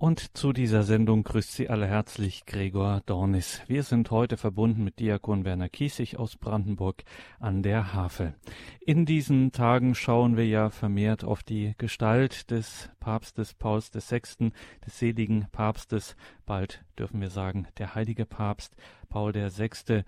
[0.00, 3.60] Und zu dieser Sendung grüßt Sie alle herzlich Gregor Dornis.
[3.66, 7.04] Wir sind heute verbunden mit Diakon Werner Kiesig aus Brandenburg
[7.38, 8.32] an der Havel.
[8.80, 14.52] In diesen Tagen schauen wir ja vermehrt auf die Gestalt des Papstes Pauls VI.,
[14.86, 18.74] des seligen Papstes, bald dürfen wir sagen, der heilige Papst
[19.10, 20.04] Paul VI.,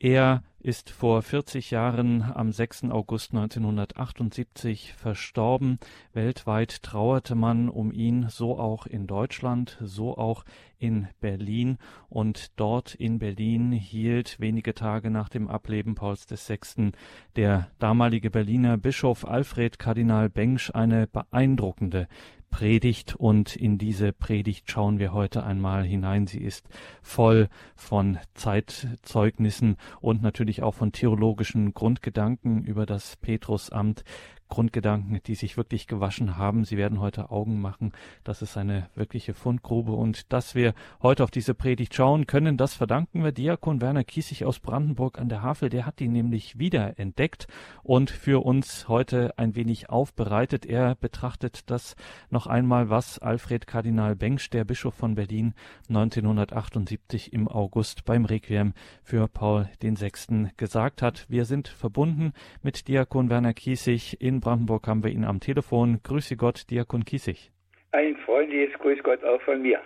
[0.00, 2.84] er ist vor 40 Jahren am 6.
[2.84, 5.78] August 1978 verstorben.
[6.14, 10.44] Weltweit trauerte man um ihn, so auch in Deutschland, so auch
[10.78, 11.76] in Berlin.
[12.08, 16.92] Und dort in Berlin hielt wenige Tage nach dem Ableben Pauls VI.
[17.36, 22.08] der damalige Berliner Bischof Alfred Kardinal Bengsch eine beeindruckende
[22.50, 26.26] Predigt und in diese Predigt schauen wir heute einmal hinein.
[26.26, 26.68] Sie ist
[27.02, 34.04] voll von Zeitzeugnissen und natürlich auch von theologischen Grundgedanken über das Petrusamt.
[34.50, 36.64] Grundgedanken, die sich wirklich gewaschen haben.
[36.64, 37.92] Sie werden heute Augen machen.
[38.24, 39.92] Das ist eine wirkliche Fundgrube.
[39.92, 44.44] Und dass wir heute auf diese Predigt schauen können, das verdanken wir Diakon Werner Kiesig
[44.44, 45.70] aus Brandenburg an der Havel.
[45.70, 47.46] Der hat die nämlich wieder entdeckt
[47.82, 50.66] und für uns heute ein wenig aufbereitet.
[50.66, 51.96] Er betrachtet das
[52.28, 55.54] noch einmal, was Alfred Kardinal Bengsch, der Bischof von Berlin,
[55.88, 60.50] 1978 im August beim Requiem für Paul VI.
[60.56, 61.26] gesagt hat.
[61.28, 66.00] Wir sind verbunden mit Diakon Werner Kiesig in Brandenburg haben wir ihn am Telefon.
[66.02, 67.52] Grüße Gott, Diakon Kiesig.
[67.92, 69.80] Ein freundliches Grüß Gott auch von mir.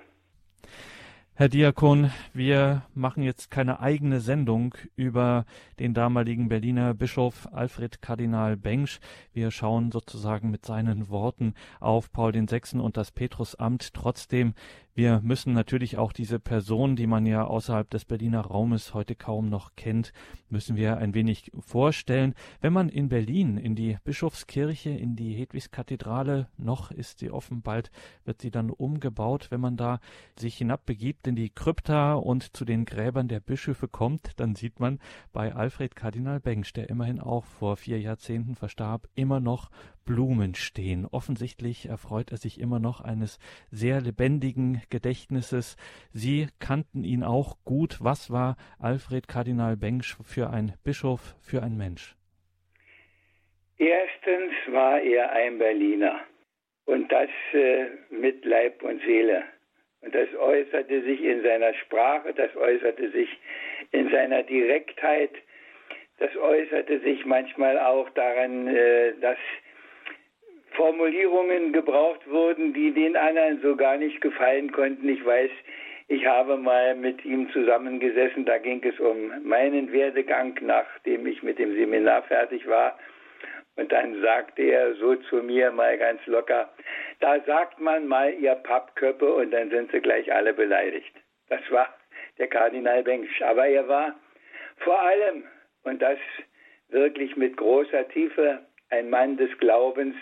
[1.36, 5.46] Herr Diakon, wir machen jetzt keine eigene Sendung über
[5.80, 9.00] den damaligen Berliner Bischof Alfred Kardinal Bengsch.
[9.32, 12.78] Wir schauen sozusagen mit seinen Worten auf Paul VI.
[12.78, 13.94] und das Petrusamt.
[13.94, 14.54] Trotzdem
[14.96, 19.48] wir müssen natürlich auch diese Person, die man ja außerhalb des Berliner Raumes heute kaum
[19.48, 20.12] noch kennt,
[20.50, 22.34] müssen wir ein wenig vorstellen.
[22.60, 27.90] Wenn man in Berlin in die Bischofskirche, in die Hedwigskathedrale, noch ist sie offen, bald
[28.24, 29.98] wird sie dann umgebaut, wenn man da
[30.38, 35.00] sich hinabbegibt in die Krypta und zu den Gräbern der Bischöfe kommt, dann sieht man
[35.32, 39.70] bei Alfred Kardinal Bengsch, der immerhin auch vor vier Jahrzehnten verstarb, immer noch
[40.04, 41.06] Blumen stehen.
[41.06, 43.38] Offensichtlich erfreut er sich immer noch eines
[43.70, 45.76] sehr lebendigen Gedächtnisses.
[46.12, 47.98] Sie kannten ihn auch gut.
[48.00, 52.16] Was war Alfred Kardinal Bengsch für ein Bischof, für ein Mensch?
[53.78, 56.20] Erstens war er ein Berliner
[56.86, 59.44] und das äh, mit Leib und Seele.
[60.00, 63.28] Und das äußerte sich in seiner Sprache, das äußerte sich
[63.90, 65.30] in seiner Direktheit,
[66.18, 69.38] das äußerte sich manchmal auch daran, äh, dass
[70.74, 75.08] Formulierungen gebraucht wurden, die den anderen so gar nicht gefallen konnten.
[75.08, 75.50] Ich weiß,
[76.08, 81.58] ich habe mal mit ihm zusammengesessen, da ging es um meinen Werdegang, nachdem ich mit
[81.58, 82.98] dem Seminar fertig war.
[83.76, 86.68] Und dann sagte er so zu mir mal ganz locker,
[87.20, 91.14] da sagt man mal ihr Pappköppe und dann sind sie gleich alle beleidigt.
[91.48, 91.88] Das war
[92.38, 93.42] der Kardinal Bengsch.
[93.42, 94.14] Aber er war
[94.78, 95.44] vor allem,
[95.84, 96.18] und das
[96.88, 98.60] wirklich mit großer Tiefe,
[98.90, 100.14] ein Mann des Glaubens,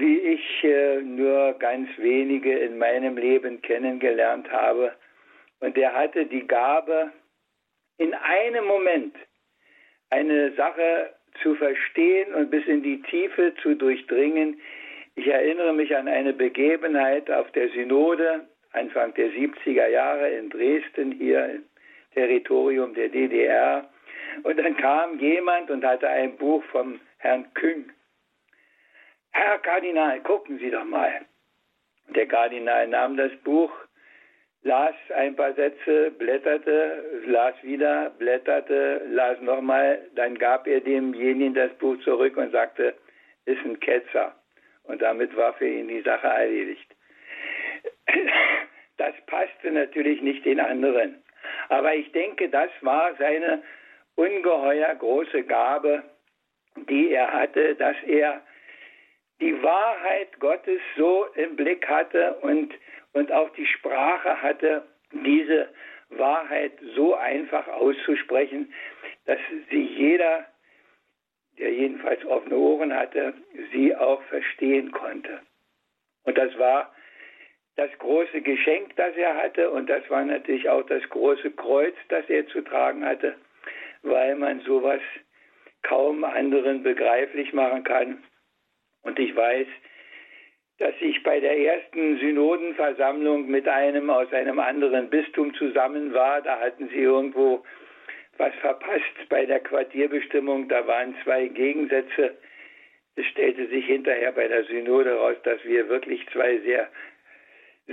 [0.00, 4.92] wie ich äh, nur ganz wenige in meinem Leben kennengelernt habe.
[5.60, 7.12] Und er hatte die Gabe,
[7.98, 9.14] in einem Moment
[10.08, 14.58] eine Sache zu verstehen und bis in die Tiefe zu durchdringen.
[15.16, 21.12] Ich erinnere mich an eine Begebenheit auf der Synode Anfang der 70er Jahre in Dresden,
[21.12, 21.64] hier im
[22.14, 23.88] Territorium der DDR.
[24.44, 27.90] Und dann kam jemand und hatte ein Buch vom Herrn Küng
[29.32, 31.26] Herr Kardinal, gucken Sie doch mal.
[32.08, 33.72] Der Kardinal nahm das Buch,
[34.62, 41.72] las ein paar Sätze, blätterte, las wieder, blätterte, las nochmal, dann gab er demjenigen das
[41.74, 42.94] Buch zurück und sagte,
[43.44, 44.34] ist ein Ketzer.
[44.84, 46.96] Und damit war für ihn die Sache erledigt.
[48.96, 51.22] Das passte natürlich nicht den anderen.
[51.70, 53.62] Aber ich denke, das war seine
[54.14, 56.02] ungeheuer große Gabe,
[56.88, 58.42] die er hatte, dass er
[59.40, 62.74] die Wahrheit Gottes so im Blick hatte und,
[63.12, 65.68] und auch die Sprache hatte, diese
[66.10, 68.72] Wahrheit so einfach auszusprechen,
[69.26, 69.38] dass
[69.70, 70.46] sie jeder,
[71.58, 73.34] der jedenfalls offene Ohren hatte,
[73.72, 75.40] sie auch verstehen konnte.
[76.24, 76.94] Und das war
[77.76, 82.28] das große Geschenk, das er hatte und das war natürlich auch das große Kreuz, das
[82.28, 83.36] er zu tragen hatte,
[84.02, 85.00] weil man sowas
[85.82, 88.22] kaum anderen begreiflich machen kann
[89.02, 89.66] und ich weiß,
[90.78, 96.40] dass ich bei der ersten Synodenversammlung mit einem aus einem anderen Bistum zusammen war.
[96.40, 97.62] Da hatten sie irgendwo
[98.38, 100.68] was verpasst bei der Quartierbestimmung.
[100.68, 102.38] Da waren zwei Gegensätze.
[103.16, 106.88] Es stellte sich hinterher bei der Synode heraus, dass wir wirklich zwei sehr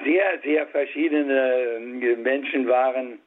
[0.04, 1.80] sehr, sehr verschiedene
[2.18, 3.20] Menschen waren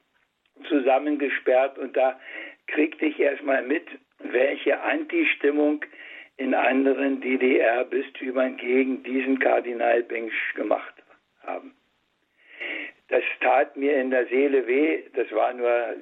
[0.68, 2.18] zusammengesperrt und da
[2.66, 3.86] kriegte ich erstmal mit,
[4.18, 5.84] welche Anti-Stimmung
[6.40, 10.94] in anderen DDR-Bistümern gegen diesen Kardinal Bengsch gemacht
[11.42, 11.74] haben.
[13.08, 15.02] Das tat mir in der Seele weh.
[15.14, 15.94] Das war nur,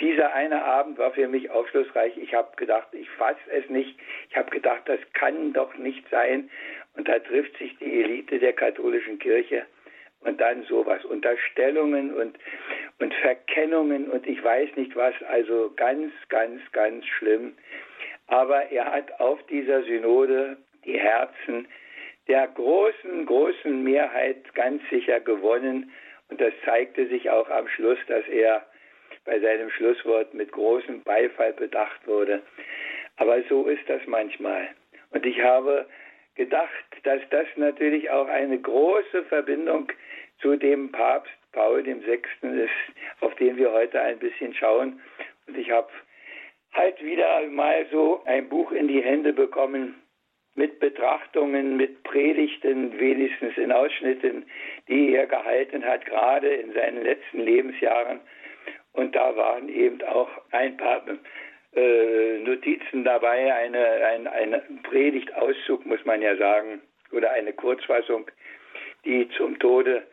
[0.00, 2.16] dieser eine Abend war für mich aufschlussreich.
[2.16, 3.98] Ich habe gedacht, ich fasse es nicht.
[4.30, 6.48] Ich habe gedacht, das kann doch nicht sein.
[6.94, 9.66] Und da trifft sich die Elite der katholischen Kirche
[10.20, 12.38] und dann sowas, Unterstellungen und,
[12.98, 17.54] und Verkennungen und ich weiß nicht was, also ganz, ganz, ganz schlimm.
[18.28, 21.68] Aber er hat auf dieser Synode die Herzen
[22.28, 25.92] der großen, großen Mehrheit ganz sicher gewonnen.
[26.28, 28.66] Und das zeigte sich auch am Schluss, dass er
[29.24, 32.42] bei seinem Schlusswort mit großem Beifall bedacht wurde.
[33.16, 34.68] Aber so ist das manchmal.
[35.10, 35.86] Und ich habe
[36.34, 36.70] gedacht,
[37.04, 39.90] dass das natürlich auch eine große Verbindung
[40.40, 42.20] zu dem Papst Paul VI.
[42.42, 42.70] ist,
[43.20, 45.00] auf den wir heute ein bisschen schauen.
[45.46, 45.88] Und ich habe
[46.76, 49.94] halt wieder mal so ein Buch in die Hände bekommen
[50.54, 54.46] mit Betrachtungen, mit Predigten, wenigstens in Ausschnitten,
[54.88, 58.20] die er gehalten hat, gerade in seinen letzten Lebensjahren.
[58.92, 61.02] Und da waren eben auch ein paar
[61.74, 66.80] äh, Notizen dabei, eine, ein, eine Predigtauszug, muss man ja sagen,
[67.12, 68.30] oder eine Kurzfassung,
[69.04, 70.06] die zum Tode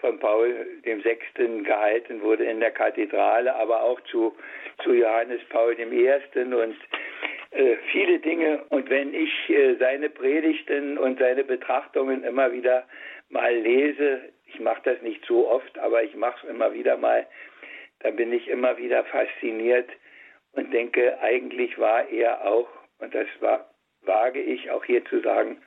[0.00, 1.62] von Paul VI.
[1.62, 4.36] gehalten wurde in der Kathedrale, aber auch zu,
[4.82, 6.10] zu Johannes Paul I.
[6.36, 6.76] und
[7.50, 8.64] äh, viele Dinge.
[8.68, 12.84] Und wenn ich äh, seine Predigten und seine Betrachtungen immer wieder
[13.30, 17.26] mal lese, ich mache das nicht so oft, aber ich mache es immer wieder mal,
[18.00, 19.88] dann bin ich immer wieder fasziniert
[20.52, 22.68] und denke, eigentlich war er auch,
[22.98, 23.70] und das war,
[24.02, 25.60] wage ich auch hier zu sagen,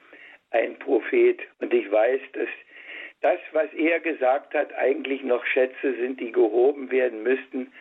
[0.51, 1.39] ein Prophet.
[1.60, 2.50] Und ich weiß, dass
[3.21, 7.71] das, was er gesagt hat, eigentlich noch Schätze sind, die gehoben werden müssten.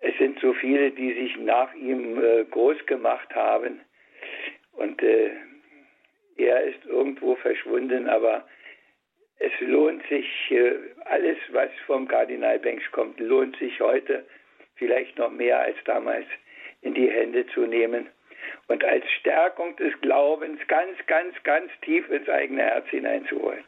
[0.00, 3.80] Es sind so viele, die sich nach ihm äh, groß gemacht haben.
[4.72, 5.30] Und äh,
[6.36, 8.46] er ist irgendwo verschwunden, aber
[9.38, 10.72] es lohnt sich, äh,
[11.04, 14.24] alles, was vom Kardinal Bengsch kommt, lohnt sich heute
[14.76, 16.26] vielleicht noch mehr als damals
[16.80, 18.08] in die Hände zu nehmen
[18.68, 23.64] und als Stärkung des Glaubens ganz, ganz, ganz tief ins eigene Herz hineinzuholen.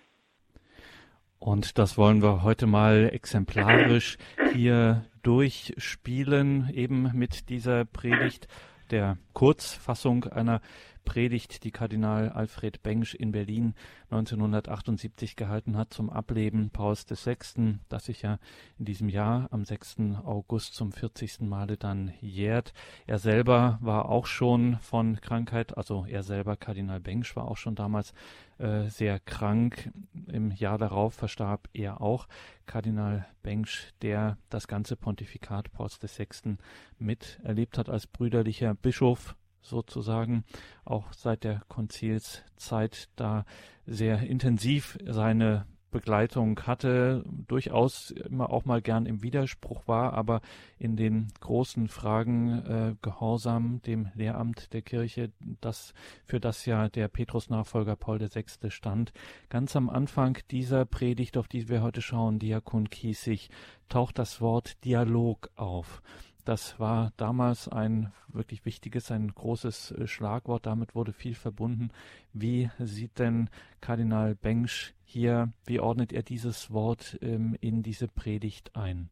[1.42, 4.16] Und das wollen wir heute mal exemplarisch
[4.52, 8.46] hier durchspielen, eben mit dieser Predigt,
[8.92, 10.60] der Kurzfassung einer
[11.04, 13.75] Predigt, die Kardinal Alfred Bengsch in Berlin
[14.10, 18.38] 1978 gehalten hat zum Ableben Pauls VI., das sich ja
[18.78, 19.96] in diesem Jahr am 6.
[20.25, 21.40] August zum 40.
[21.40, 22.72] Male dann jährt.
[23.06, 27.75] Er selber war auch schon von Krankheit, also er selber, Kardinal Bengsch, war auch schon
[27.75, 28.12] damals
[28.58, 29.90] äh, sehr krank.
[30.28, 32.28] Im Jahr darauf verstarb er auch.
[32.66, 36.56] Kardinal Bengsch, der das ganze Pontifikat Pauls VI.
[36.98, 40.44] miterlebt hat als brüderlicher Bischof sozusagen
[40.84, 43.44] auch seit der Konzilszeit da
[43.86, 50.40] sehr intensiv seine Begleitung hatte, durchaus immer auch mal gern im Widerspruch war, aber
[50.78, 55.30] in den großen Fragen äh, gehorsam dem Lehramt der Kirche,
[55.60, 55.94] das
[56.24, 58.70] für das ja der Petrus-Nachfolger Paul VI.
[58.70, 59.12] stand.
[59.50, 63.50] Ganz am Anfang dieser Predigt, auf die wir heute schauen, Diakon Kiesig,
[63.88, 66.02] taucht das Wort Dialog auf.
[66.44, 70.67] Das war damals ein wirklich wichtiges, ein großes äh, Schlagwort.
[70.67, 71.91] Damit wurde viel verbunden.
[72.32, 73.49] Wie sieht denn
[73.81, 79.08] Kardinal Bengsch hier, wie ordnet er dieses Wort ähm, in diese Predigt ein?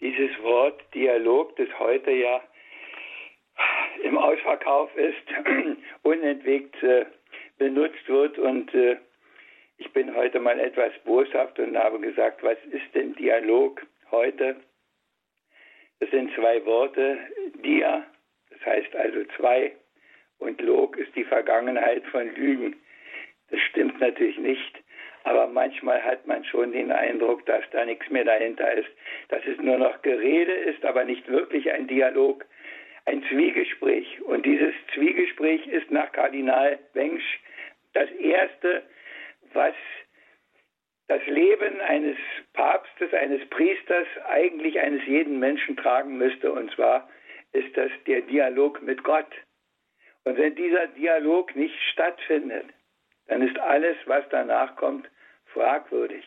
[0.00, 2.40] Dieses Wort Dialog, das heute ja
[4.02, 5.22] im Ausverkauf ist,
[6.02, 7.06] unentwegt äh,
[7.58, 8.96] benutzt wird und äh,
[9.78, 14.56] ich bin heute mal etwas boshaft und habe gesagt, was ist denn Dialog heute?
[16.02, 17.16] Das sind zwei Worte.
[17.62, 18.04] Dia,
[18.50, 19.70] das heißt also zwei,
[20.40, 22.74] und Log ist die Vergangenheit von Lügen.
[23.52, 24.82] Das stimmt natürlich nicht,
[25.22, 28.88] aber manchmal hat man schon den Eindruck, dass da nichts mehr dahinter ist,
[29.28, 32.46] dass es nur noch Gerede ist, aber nicht wirklich ein Dialog,
[33.04, 34.22] ein Zwiegespräch.
[34.22, 37.38] Und dieses Zwiegespräch ist nach Kardinal Bengsch
[37.92, 38.82] das erste,
[39.52, 39.74] was
[41.18, 42.16] das Leben eines
[42.54, 46.50] Papstes, eines Priesters, eigentlich eines jeden Menschen tragen müsste.
[46.50, 47.08] Und zwar
[47.52, 49.30] ist das der Dialog mit Gott.
[50.24, 52.64] Und wenn dieser Dialog nicht stattfindet,
[53.26, 55.06] dann ist alles, was danach kommt,
[55.52, 56.24] fragwürdig.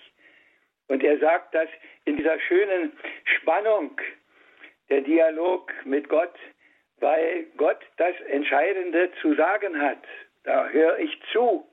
[0.87, 1.69] Und er sagt das
[2.03, 2.91] in dieser schönen
[3.23, 3.99] Spannung,
[4.89, 6.35] der Dialog mit Gott,
[6.99, 10.03] weil Gott das Entscheidende zu sagen hat.
[10.43, 11.67] Da höre ich zu.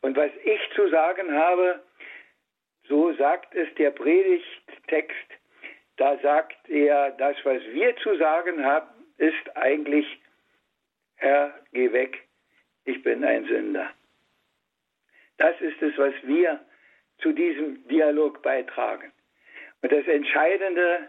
[0.00, 1.80] Und was ich zu sagen habe,
[2.90, 5.14] So sagt es der Predigttext.
[5.96, 10.06] Da sagt er, das, was wir zu sagen haben, ist eigentlich,
[11.14, 12.26] Herr, geh weg,
[12.84, 13.90] ich bin ein Sünder.
[15.36, 16.58] Das ist es, was wir
[17.18, 19.12] zu diesem Dialog beitragen.
[19.82, 21.08] Und das Entscheidende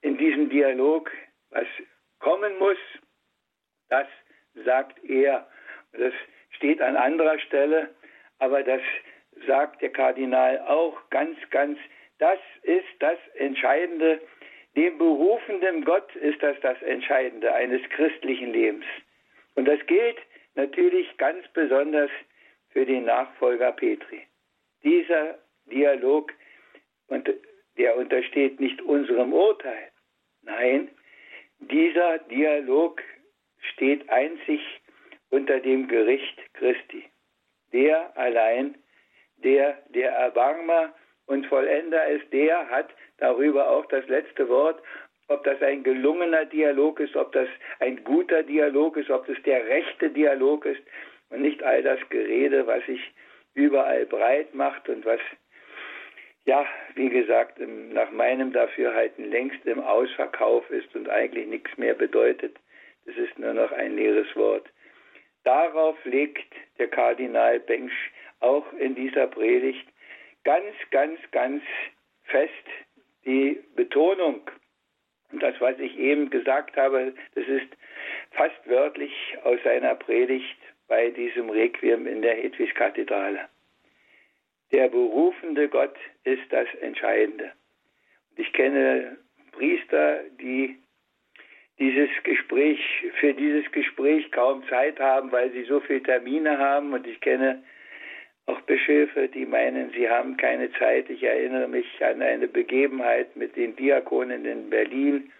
[0.00, 1.12] in diesem Dialog,
[1.50, 1.66] was
[2.18, 2.78] kommen muss,
[3.88, 4.08] das
[4.64, 5.46] sagt er.
[5.92, 6.12] Das
[6.56, 7.94] steht an anderer Stelle,
[8.38, 8.82] aber das
[9.46, 11.78] sagt der Kardinal auch ganz, ganz,
[12.18, 14.20] das ist das Entscheidende.
[14.76, 18.84] Dem berufenden Gott ist das das Entscheidende eines christlichen Lebens.
[19.54, 20.18] Und das gilt
[20.54, 22.10] natürlich ganz besonders
[22.70, 24.22] für den Nachfolger Petri.
[24.82, 26.32] Dieser Dialog,
[27.76, 29.90] der untersteht nicht unserem Urteil.
[30.42, 30.88] Nein,
[31.58, 33.02] dieser Dialog
[33.72, 34.60] steht einzig
[35.30, 37.04] unter dem Gericht Christi.
[37.72, 38.76] Der allein,
[39.42, 40.94] der der Erbarmer
[41.26, 44.82] und Vollender ist, der hat darüber auch das letzte Wort.
[45.28, 49.64] Ob das ein gelungener Dialog ist, ob das ein guter Dialog ist, ob das der
[49.66, 50.82] rechte Dialog ist
[51.30, 53.00] und nicht all das Gerede, was sich
[53.54, 55.20] überall breit macht und was,
[56.46, 62.56] ja, wie gesagt, nach meinem Dafürhalten längst im Ausverkauf ist und eigentlich nichts mehr bedeutet.
[63.06, 64.68] Das ist nur noch ein leeres Wort.
[65.44, 69.86] Darauf legt der Kardinal Bengsch auch in dieser Predigt
[70.44, 71.62] ganz, ganz, ganz
[72.24, 72.52] fest
[73.24, 74.40] die Betonung.
[75.32, 77.68] Und das, was ich eben gesagt habe, das ist
[78.32, 79.12] fast wörtlich
[79.44, 83.48] aus seiner Predigt bei diesem Requiem in der Hedwigskathedrale.
[84.72, 87.52] Der berufende Gott ist das Entscheidende.
[88.30, 89.18] Und ich kenne
[89.52, 90.78] Priester, die
[91.78, 92.80] dieses Gespräch,
[93.18, 96.92] für dieses Gespräch kaum Zeit haben, weil sie so viele Termine haben.
[96.92, 97.62] Und ich kenne
[98.50, 101.08] auch Bischöfe, die meinen, sie haben keine Zeit.
[101.08, 105.30] Ich erinnere mich an eine Begebenheit mit den Diakonen in Berlin.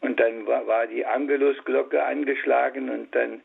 [0.00, 3.40] Und dann war, die Angelusglocke angeschlagen und dann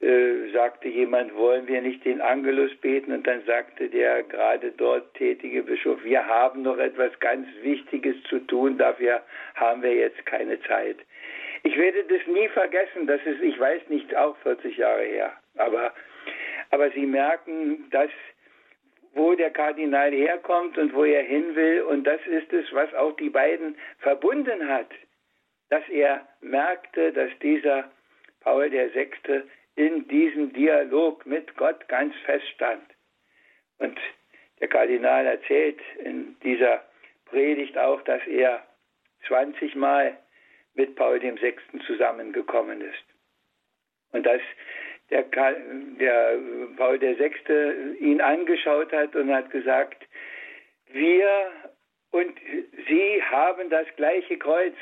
[0.00, 3.12] äh, sagte jemand, wollen wir nicht den Angelus beten?
[3.12, 8.40] Und dann sagte der gerade dort tätige Bischof, wir haben noch etwas ganz Wichtiges zu
[8.40, 9.22] tun, dafür
[9.54, 10.96] haben wir jetzt keine Zeit.
[11.62, 15.32] Ich werde das nie vergessen, das ist, ich weiß nicht, auch 40 Jahre her.
[15.56, 15.92] Aber,
[16.74, 18.10] aber Sie merken, dass
[19.12, 21.82] wo der Kardinal herkommt und wo er hin will.
[21.82, 24.90] Und das ist es, was auch die beiden verbunden hat,
[25.70, 27.88] dass er merkte, dass dieser
[28.40, 29.08] Paul VI.
[29.76, 32.82] in diesem Dialog mit Gott ganz feststand.
[33.78, 33.96] Und
[34.58, 36.82] der Kardinal erzählt in dieser
[37.26, 38.66] Predigt auch, dass er
[39.28, 40.18] 20 Mal
[40.74, 41.54] mit Paul VI.
[41.86, 43.04] zusammengekommen ist.
[44.10, 44.40] Und dass
[45.10, 46.38] der, der
[46.76, 47.96] Paul VI.
[47.98, 50.04] ihn angeschaut hat und hat gesagt,
[50.92, 51.52] wir
[52.10, 52.38] und
[52.88, 54.74] Sie haben das gleiche Kreuz.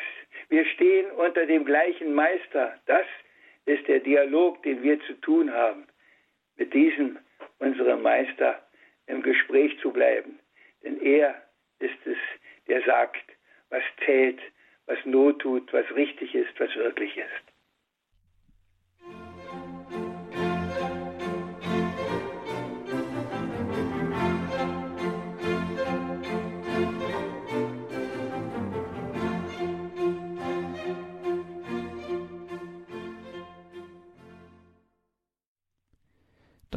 [0.51, 2.79] Wir stehen unter dem gleichen Meister.
[2.85, 3.07] Das
[3.65, 5.87] ist der Dialog, den wir zu tun haben.
[6.57, 7.19] Mit diesem,
[7.59, 8.61] unserem Meister,
[9.07, 10.39] im Gespräch zu bleiben.
[10.83, 11.43] Denn er
[11.79, 12.19] ist es,
[12.69, 13.25] der sagt,
[13.71, 14.41] was zählt,
[14.85, 17.52] was Not tut, was richtig ist, was wirklich ist.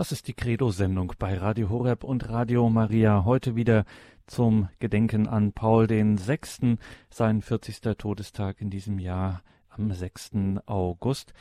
[0.05, 3.25] Das ist die Credo-Sendung bei Radio Horeb und Radio Maria.
[3.25, 3.85] Heute wieder
[4.27, 6.77] zum Gedenken an Paul VI.,
[7.09, 7.97] sein 40.
[7.97, 10.59] Todestag in diesem Jahr am 6.
[10.67, 11.33] August.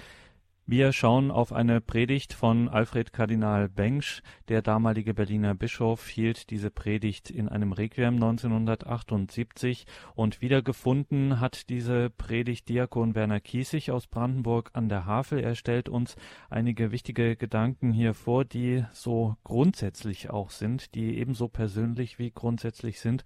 [0.67, 4.23] Wir schauen auf eine Predigt von Alfred Kardinal Bengsch.
[4.49, 12.09] Der damalige Berliner Bischof hielt diese Predigt in einem Requiem 1978 und wiedergefunden hat diese
[12.09, 15.41] Predigt Diakon Werner Kiesig aus Brandenburg an der Havel.
[15.41, 16.17] Er stellt uns
[16.49, 23.01] einige wichtige Gedanken hier vor, die so grundsätzlich auch sind, die ebenso persönlich wie grundsätzlich
[23.01, 23.23] sind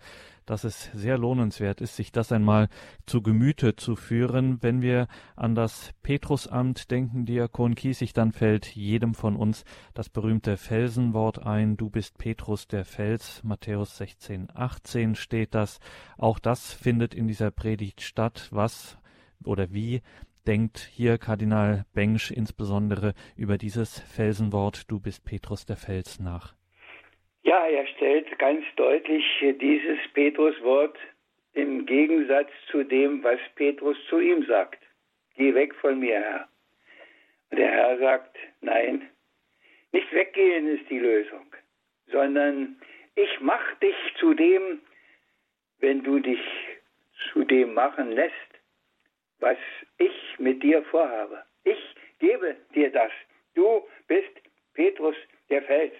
[0.49, 2.69] dass es sehr lohnenswert ist, sich das einmal
[3.05, 4.63] zu Gemüte zu führen.
[4.63, 10.57] Wenn wir an das Petrusamt denken, Diakon Kiesig, dann fällt jedem von uns das berühmte
[10.57, 11.77] Felsenwort ein.
[11.77, 13.45] Du bist Petrus der Fels.
[13.45, 15.79] Matthäus 16, 18 steht das.
[16.17, 18.49] Auch das findet in dieser Predigt statt.
[18.51, 18.99] Was
[19.45, 20.01] oder wie
[20.47, 26.55] denkt hier Kardinal Bengsch insbesondere über dieses Felsenwort Du bist Petrus der Fels nach?
[27.43, 29.25] Ja, er stellt ganz deutlich
[29.61, 30.97] dieses Petruswort
[31.53, 34.83] im Gegensatz zu dem, was Petrus zu ihm sagt.
[35.37, 36.49] Geh weg von mir, Herr.
[37.51, 39.09] Und der Herr sagt, nein,
[39.93, 41.47] nicht weggehen ist die Lösung,
[42.07, 42.81] sondern
[43.15, 44.81] ich mach dich zu dem,
[45.79, 46.41] wenn du dich
[47.33, 48.35] zu dem machen lässt,
[49.41, 49.59] was
[49.99, 51.45] ich mit dir vorhabe.
[51.65, 51.79] Ich
[52.19, 53.13] gebe dir das.
[53.55, 54.31] Du bist
[54.75, 55.17] Petrus
[55.49, 55.95] der Fels.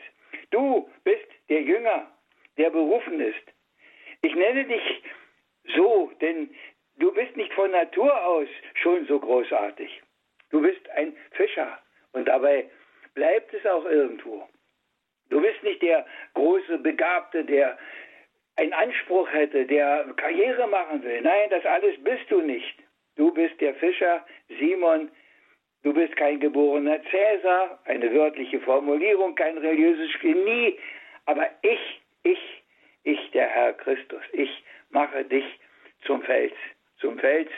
[0.51, 2.11] Du bist der Jünger,
[2.57, 3.53] der berufen ist.
[4.23, 5.03] Ich nenne dich
[5.77, 6.55] so, denn
[6.97, 10.03] du bist nicht von Natur aus schon so großartig.
[10.51, 11.79] Du bist ein Fischer
[12.13, 12.69] und dabei
[13.15, 14.49] bleibt es auch irgendwo.
[15.31, 17.79] Du bist nicht der große Begabte, der
[18.57, 21.21] einen Anspruch hätte, der Karriere machen will.
[21.21, 22.79] Nein, das alles bist du nicht.
[23.17, 24.25] Du bist der Fischer
[24.59, 25.11] Simon.
[25.83, 30.79] Du bist kein geborener Cäsar, eine wörtliche Formulierung, kein religiöses Genie.
[31.27, 32.63] Aber ich, ich,
[33.05, 34.51] ich, der Herr Christus, ich
[34.91, 35.45] mache dich
[36.05, 36.55] zum Fels,
[36.99, 37.51] zum Fels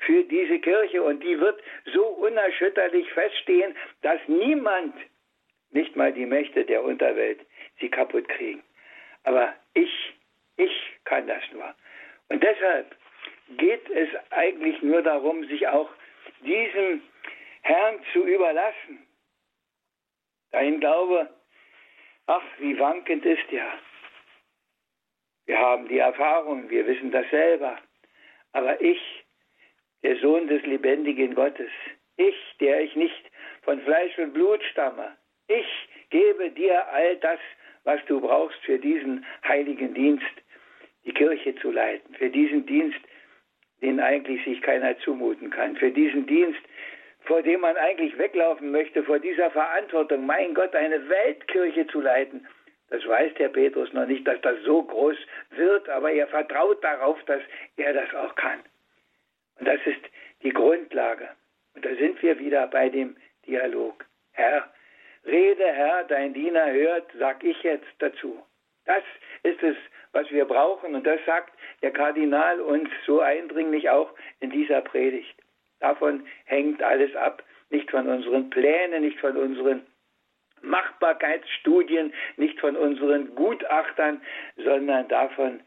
[0.00, 1.02] für diese Kirche.
[1.02, 1.60] Und die wird
[1.92, 4.94] so unerschütterlich feststehen, dass niemand,
[5.70, 7.40] nicht mal die Mächte der Unterwelt,
[7.80, 8.62] sie kaputt kriegen.
[9.24, 9.90] Aber ich
[10.60, 10.72] ich
[11.04, 11.74] kann das nur.
[12.28, 12.94] Und deshalb
[13.56, 15.88] geht es eigentlich nur darum, sich auch
[16.42, 17.02] diesem
[17.62, 19.06] Herrn zu überlassen.
[20.50, 21.30] Dein Glaube,
[22.26, 23.72] ach, wie wankend ist ja.
[25.46, 27.78] Wir haben die Erfahrung, wir wissen das selber.
[28.52, 29.19] Aber ich,
[30.02, 31.70] der Sohn des lebendigen Gottes,
[32.16, 33.30] ich, der ich nicht
[33.62, 35.16] von Fleisch und Blut stamme,
[35.48, 35.66] ich
[36.10, 37.40] gebe dir all das,
[37.84, 40.24] was du brauchst für diesen heiligen Dienst,
[41.04, 43.00] die Kirche zu leiten, für diesen Dienst,
[43.80, 46.60] den eigentlich sich keiner zumuten kann, für diesen Dienst,
[47.22, 52.46] vor dem man eigentlich weglaufen möchte, vor dieser Verantwortung, mein Gott, eine Weltkirche zu leiten.
[52.90, 55.16] Das weiß der Petrus noch nicht, dass das so groß
[55.50, 57.40] wird, aber er vertraut darauf, dass
[57.76, 58.60] er das auch kann.
[59.60, 60.00] Und das ist
[60.42, 61.28] die Grundlage.
[61.74, 64.04] Und da sind wir wieder bei dem Dialog.
[64.32, 64.72] Herr,
[65.24, 68.42] rede Herr, dein Diener hört, sag ich jetzt dazu.
[68.86, 69.02] Das
[69.42, 69.76] ist es,
[70.12, 70.94] was wir brauchen.
[70.94, 71.52] Und das sagt
[71.82, 75.36] der Kardinal uns so eindringlich auch in dieser Predigt.
[75.78, 77.42] Davon hängt alles ab.
[77.68, 79.86] Nicht von unseren Plänen, nicht von unseren
[80.62, 84.20] Machbarkeitsstudien, nicht von unseren Gutachtern,
[84.56, 85.60] sondern davon,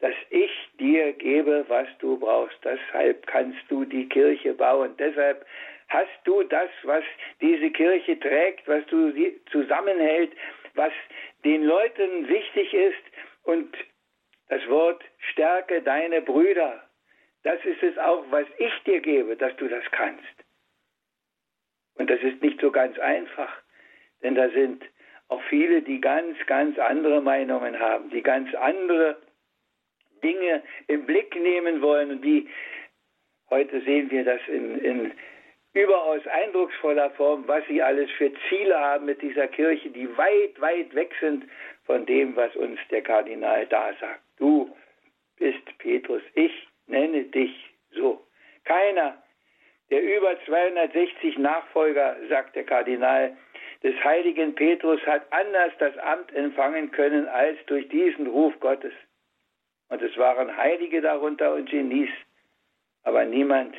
[0.00, 2.56] dass ich dir gebe, was du brauchst.
[2.64, 4.94] Deshalb kannst du die Kirche bauen.
[4.98, 5.44] Deshalb
[5.88, 7.02] hast du das, was
[7.40, 10.32] diese Kirche trägt, was du sie zusammenhält,
[10.74, 10.92] was
[11.44, 13.02] den Leuten wichtig ist
[13.44, 13.76] und
[14.48, 16.82] das Wort stärke deine Brüder.
[17.42, 20.24] Das ist es auch, was ich dir gebe, dass du das kannst.
[21.94, 23.52] Und das ist nicht so ganz einfach,
[24.22, 24.84] denn da sind
[25.28, 29.18] auch viele, die ganz, ganz andere Meinungen haben, die ganz andere
[30.22, 32.48] Dinge im Blick nehmen wollen und die,
[33.50, 35.12] heute sehen wir das in, in
[35.74, 40.94] überaus eindrucksvoller Form, was sie alles für Ziele haben mit dieser Kirche, die weit, weit
[40.94, 41.44] weg sind
[41.84, 44.20] von dem, was uns der Kardinal da sagt.
[44.38, 44.74] Du
[45.36, 46.52] bist Petrus, ich
[46.86, 47.54] nenne dich
[47.92, 48.20] so.
[48.64, 49.22] Keiner
[49.90, 53.36] der über 260 Nachfolger, sagt der Kardinal,
[53.82, 58.92] des heiligen Petrus hat anders das Amt empfangen können als durch diesen Ruf Gottes.
[59.88, 62.10] Und es waren Heilige darunter und Genies,
[63.04, 63.74] aber niemand,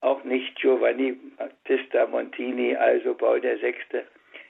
[0.00, 3.74] auch nicht Giovanni Battista Montini, also Paul VI.,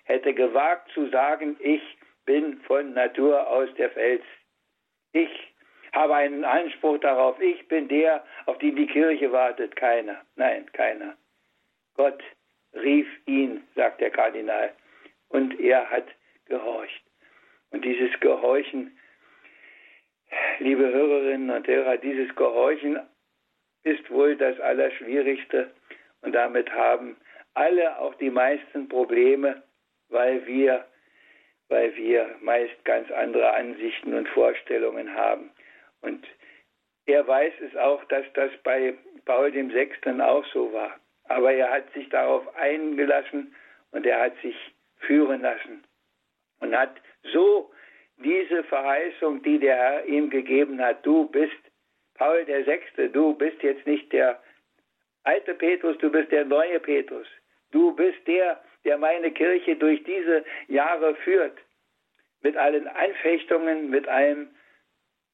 [0.05, 1.83] hätte gewagt zu sagen, ich
[2.27, 4.23] bin von Natur aus der Fels.
[5.13, 5.31] Ich
[5.93, 7.41] habe einen Anspruch darauf.
[7.41, 9.75] Ich bin der, auf den die Kirche wartet.
[9.77, 10.21] Keiner.
[10.37, 11.17] Nein, keiner.
[11.95, 12.23] Gott
[12.75, 14.73] rief ihn, sagt der Kardinal,
[15.29, 16.07] und er hat
[16.47, 17.03] gehorcht.
[17.71, 18.98] Und dieses Gehorchen,
[20.59, 22.99] liebe Hörerinnen und Hörer, dieses Gehorchen
[23.85, 25.71] ist wohl das Allerschwierigste.
[26.23, 27.17] Und damit haben
[27.55, 29.63] alle auch die meisten Probleme,
[30.09, 30.85] weil wir
[31.69, 35.51] weil wir meist ganz andere Ansichten und Vorstellungen haben.
[36.01, 36.27] Und
[37.07, 40.99] er weiß es auch, dass das bei Paul dem Sechsten auch so war.
[41.25, 43.55] Aber er hat sich darauf eingelassen
[43.91, 44.57] und er hat sich
[44.97, 45.85] führen lassen
[46.61, 46.95] und hat
[47.33, 47.71] so
[48.19, 51.57] diese Verheißung, die der Herr ihm gegeben hat, du bist
[52.15, 54.41] Paul der Sechste, du bist jetzt nicht der
[55.23, 57.27] alte Petrus, du bist der neue Petrus.
[57.71, 61.59] Du bist der, der meine Kirche durch diese Jahre führt.
[62.43, 64.49] Mit allen Anfechtungen, mit allem,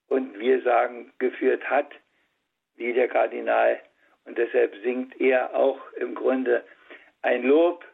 [0.08, 1.92] und wir sagen, geführt hat,
[2.76, 3.80] wie der Kardinal.
[4.24, 6.64] Und deshalb singt er auch im Grunde
[7.22, 7.84] ein Lob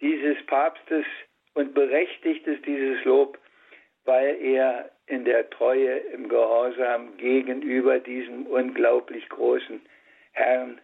[0.00, 1.06] dieses Papstes
[1.54, 3.38] und berechtigt es dieses Lob,
[4.06, 9.80] weil er in der Treue, im Gehorsam gegenüber diesem unglaublich großen
[10.32, 10.80] Herrn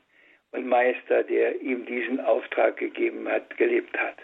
[0.52, 4.16] und Meister, der ihm diesen Auftrag gegeben hat, gelebt hat.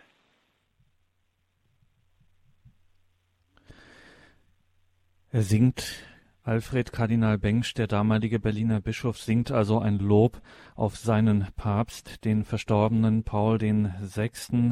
[5.32, 6.07] Er singt
[6.48, 10.40] Alfred Kardinal Bengsch, der damalige Berliner Bischof, singt also ein Lob
[10.76, 14.30] auf seinen Papst, den verstorbenen Paul VI.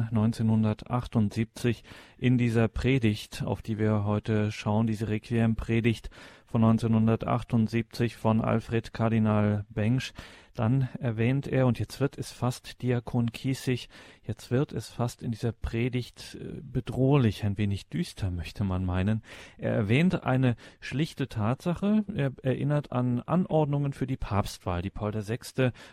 [0.09, 1.83] 1978
[2.17, 6.09] in dieser Predigt, auf die wir heute schauen, diese Requiem-Predigt
[6.47, 10.13] von 1978 von Alfred Kardinal Bengsch.
[10.57, 13.89] Dann erwähnt er, und jetzt wird es fast Diakon Kiesig,
[14.23, 19.21] jetzt wird es fast in dieser Predigt äh, bedrohlich, ein wenig düster, möchte man meinen.
[19.59, 25.37] Er erwähnt eine schlichte Tatsache, er erinnert an Anordnungen für die Papstwahl, die Paul VI.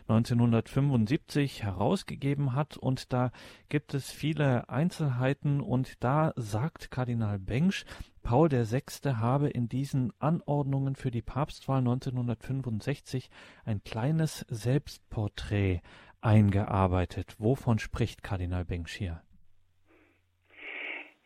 [0.09, 3.33] 1975 herausgegeben hat, und da
[3.69, 7.85] gibt es viele Einzelheiten, und da sagt Kardinal Bengsch,
[8.25, 8.83] Paul VI.
[9.21, 13.29] habe in diesen Anordnungen für die Papstwahl 1965
[13.67, 15.81] ein kleines Selbstporträt
[16.23, 17.37] eingearbeitet.
[17.39, 19.21] Wovon spricht Kardinal Bengsch hier?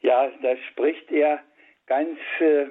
[0.01, 1.41] Ja, das spricht er
[1.87, 2.67] ganz äh,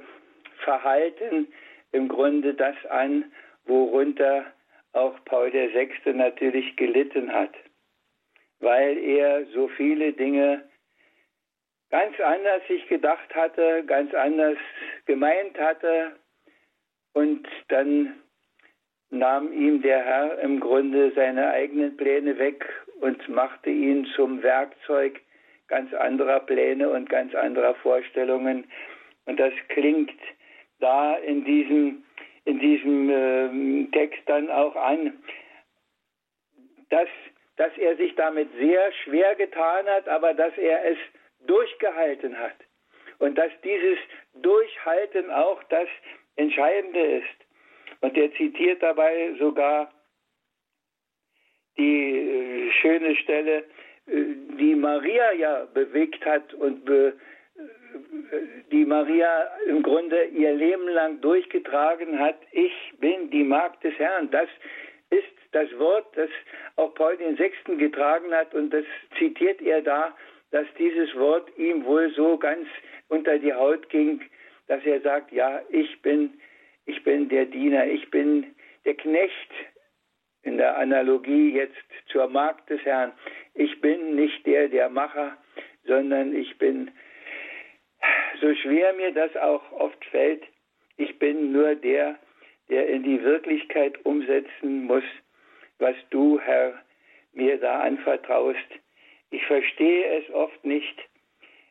[0.63, 1.47] verhalten
[1.93, 3.31] im Grunde das an,
[3.65, 4.45] worunter
[4.91, 6.13] auch Paul VI.
[6.13, 7.53] natürlich gelitten hat,
[8.59, 10.67] weil er so viele Dinge
[11.89, 14.57] ganz anders sich gedacht hatte, ganz anders
[15.05, 16.15] gemeint hatte
[17.13, 18.13] und dann
[19.09, 22.65] nahm ihm der Herr im Grunde seine eigenen Pläne weg
[22.99, 25.19] und machte ihn zum Werkzeug
[25.67, 28.65] ganz anderer Pläne und ganz anderer Vorstellungen.
[29.25, 30.19] Und das klingt
[30.79, 32.03] da in diesem,
[32.45, 35.13] in diesem äh, Text dann auch an,
[36.89, 37.09] dass,
[37.57, 40.97] dass er sich damit sehr schwer getan hat, aber dass er es
[41.45, 42.55] durchgehalten hat.
[43.19, 43.97] Und dass dieses
[44.35, 45.87] Durchhalten auch das
[46.35, 47.47] Entscheidende ist.
[48.01, 49.91] Und er zitiert dabei sogar
[51.77, 53.57] die äh, schöne Stelle,
[54.07, 54.23] äh,
[54.59, 57.13] die Maria ja bewegt hat und be,
[57.55, 58.37] äh,
[58.71, 62.37] die Maria im Grunde ihr Leben lang durchgetragen hat.
[62.51, 64.29] Ich bin die Magd des Herrn.
[64.31, 64.49] Das
[65.09, 66.29] ist das Wort, das
[66.75, 67.77] auch Paul VI.
[67.77, 68.85] getragen hat und das
[69.17, 70.15] zitiert er da
[70.51, 72.67] dass dieses Wort ihm wohl so ganz
[73.09, 74.21] unter die Haut ging,
[74.67, 76.39] dass er sagt, ja, ich bin,
[76.85, 78.55] ich bin der Diener, ich bin
[78.85, 79.51] der Knecht
[80.43, 81.75] in der Analogie jetzt
[82.07, 83.11] zur Magd des Herrn.
[83.53, 85.37] Ich bin nicht der, der Macher,
[85.85, 86.91] sondern ich bin,
[88.39, 90.43] so schwer mir das auch oft fällt,
[90.97, 92.17] ich bin nur der,
[92.69, 95.03] der in die Wirklichkeit umsetzen muss,
[95.79, 96.81] was du, Herr,
[97.33, 98.57] mir da anvertraust.
[99.29, 100.97] Ich verstehe es oft nicht.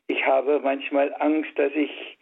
[0.08, 2.18] Ich habe manchmal Angst, dass ich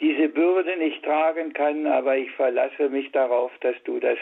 [0.00, 4.18] diese Bürde nicht tragen kann, aber ich verlasse mich darauf, dass du das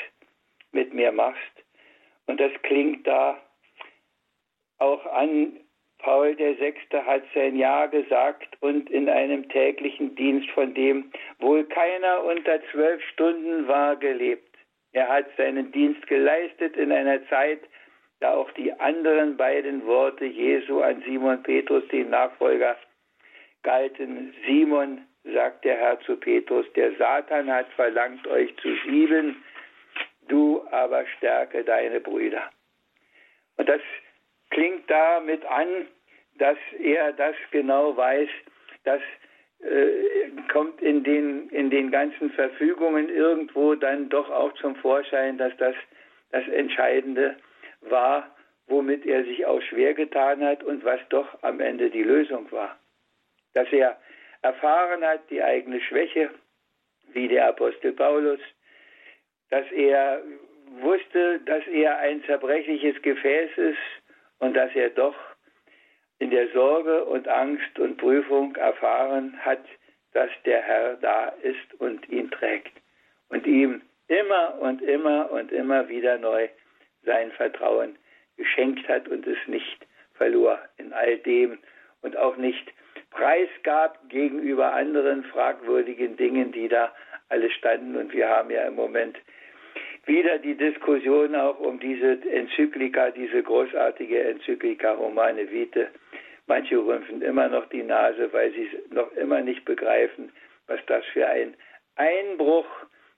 [0.72, 1.64] mit mir machst.
[2.26, 3.40] Und das klingt da
[4.78, 5.60] auch an.
[5.98, 6.74] Paul VI.
[7.04, 13.02] hat sein Ja gesagt und in einem täglichen Dienst, von dem wohl keiner unter zwölf
[13.08, 14.56] Stunden war, gelebt.
[14.92, 17.60] Er hat seinen Dienst geleistet in einer Zeit,
[18.20, 22.76] da auch die anderen beiden Worte Jesu an Simon Petrus, den Nachfolger,
[23.62, 24.34] galten.
[24.46, 29.42] Simon, sagt der Herr zu Petrus, der Satan hat verlangt, euch zu sieben,
[30.28, 32.50] du aber stärke deine Brüder.
[33.56, 33.80] Und das
[34.50, 35.86] klingt damit an,
[36.38, 38.28] dass er das genau weiß,
[38.84, 39.00] das
[39.60, 45.54] äh, kommt in den, in den ganzen Verfügungen irgendwo dann doch auch zum Vorschein, dass
[45.58, 45.74] das
[46.32, 47.49] das Entscheidende ist
[47.82, 48.34] war,
[48.66, 52.78] womit er sich auch schwer getan hat und was doch am Ende die Lösung war.
[53.54, 53.98] Dass er
[54.42, 56.30] erfahren hat, die eigene Schwäche,
[57.12, 58.40] wie der Apostel Paulus,
[59.50, 60.22] dass er
[60.80, 63.78] wusste, dass er ein zerbrechliches Gefäß ist
[64.38, 65.16] und dass er doch
[66.20, 69.64] in der Sorge und Angst und Prüfung erfahren hat,
[70.12, 72.72] dass der Herr da ist und ihn trägt
[73.28, 76.48] und ihm immer und immer und immer wieder neu
[77.04, 77.96] sein Vertrauen
[78.36, 81.58] geschenkt hat und es nicht verlor in all dem
[82.02, 82.72] und auch nicht
[83.10, 86.94] preisgab gegenüber anderen fragwürdigen Dingen, die da
[87.28, 87.96] alle standen.
[87.96, 89.18] Und wir haben ja im Moment
[90.06, 95.88] wieder die Diskussion auch um diese Enzyklika, diese großartige Enzyklika Romane Vitae.
[96.46, 100.32] Manche rümpfen immer noch die Nase, weil sie es noch immer nicht begreifen,
[100.66, 101.54] was das für ein
[101.96, 102.66] Einbruch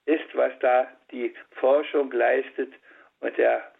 [0.04, 2.72] ist, was da die Forschung leistet.
[3.20, 3.71] Und der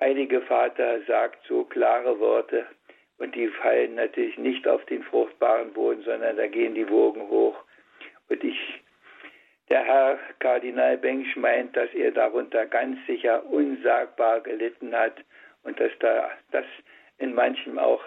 [0.00, 2.66] Heilige Vater sagt so klare Worte
[3.18, 7.56] und die fallen natürlich nicht auf den fruchtbaren Boden, sondern da gehen die Wogen hoch.
[8.30, 8.82] Und ich,
[9.68, 15.22] der Herr Kardinal Bengsch meint, dass er darunter ganz sicher unsagbar gelitten hat
[15.64, 16.64] und dass da das
[17.18, 18.02] in manchem auch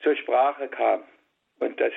[0.00, 1.02] zur Sprache kam.
[1.58, 1.92] Und das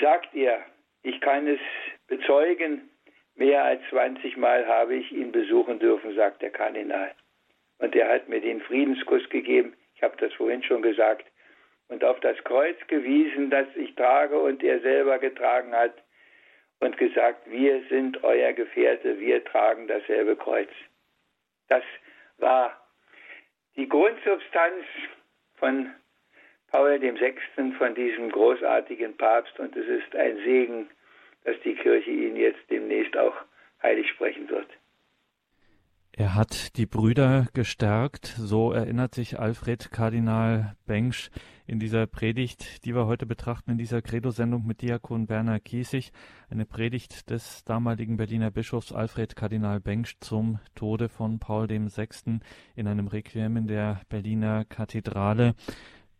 [0.00, 0.60] sagt er.
[1.02, 1.60] Ich kann es
[2.08, 2.90] bezeugen,
[3.34, 7.12] mehr als 20 Mal habe ich ihn besuchen dürfen, sagt der Kardinal.
[7.80, 11.26] Und er hat mir den Friedenskuss gegeben, ich habe das vorhin schon gesagt,
[11.88, 15.94] und auf das Kreuz gewiesen, das ich trage und er selber getragen hat,
[16.78, 20.70] und gesagt, wir sind euer Gefährte, wir tragen dasselbe Kreuz.
[21.68, 21.82] Das
[22.38, 22.80] war
[23.76, 24.84] die Grundsubstanz
[25.56, 25.92] von
[26.70, 27.34] Paul VI.,
[27.76, 30.90] von diesem großartigen Papst, und es ist ein Segen,
[31.44, 33.36] dass die Kirche ihn jetzt demnächst auch
[33.82, 34.68] heilig sprechen wird.
[36.20, 41.30] Er hat die Brüder gestärkt, so erinnert sich Alfred Kardinal Bengsch
[41.66, 46.12] in dieser Predigt, die wir heute betrachten, in dieser Credo-Sendung mit Diakon Berner Kiesig,
[46.50, 52.40] eine Predigt des damaligen Berliner Bischofs Alfred Kardinal Bengsch zum Tode von Paul VI.
[52.76, 55.54] in einem Requiem in der Berliner Kathedrale.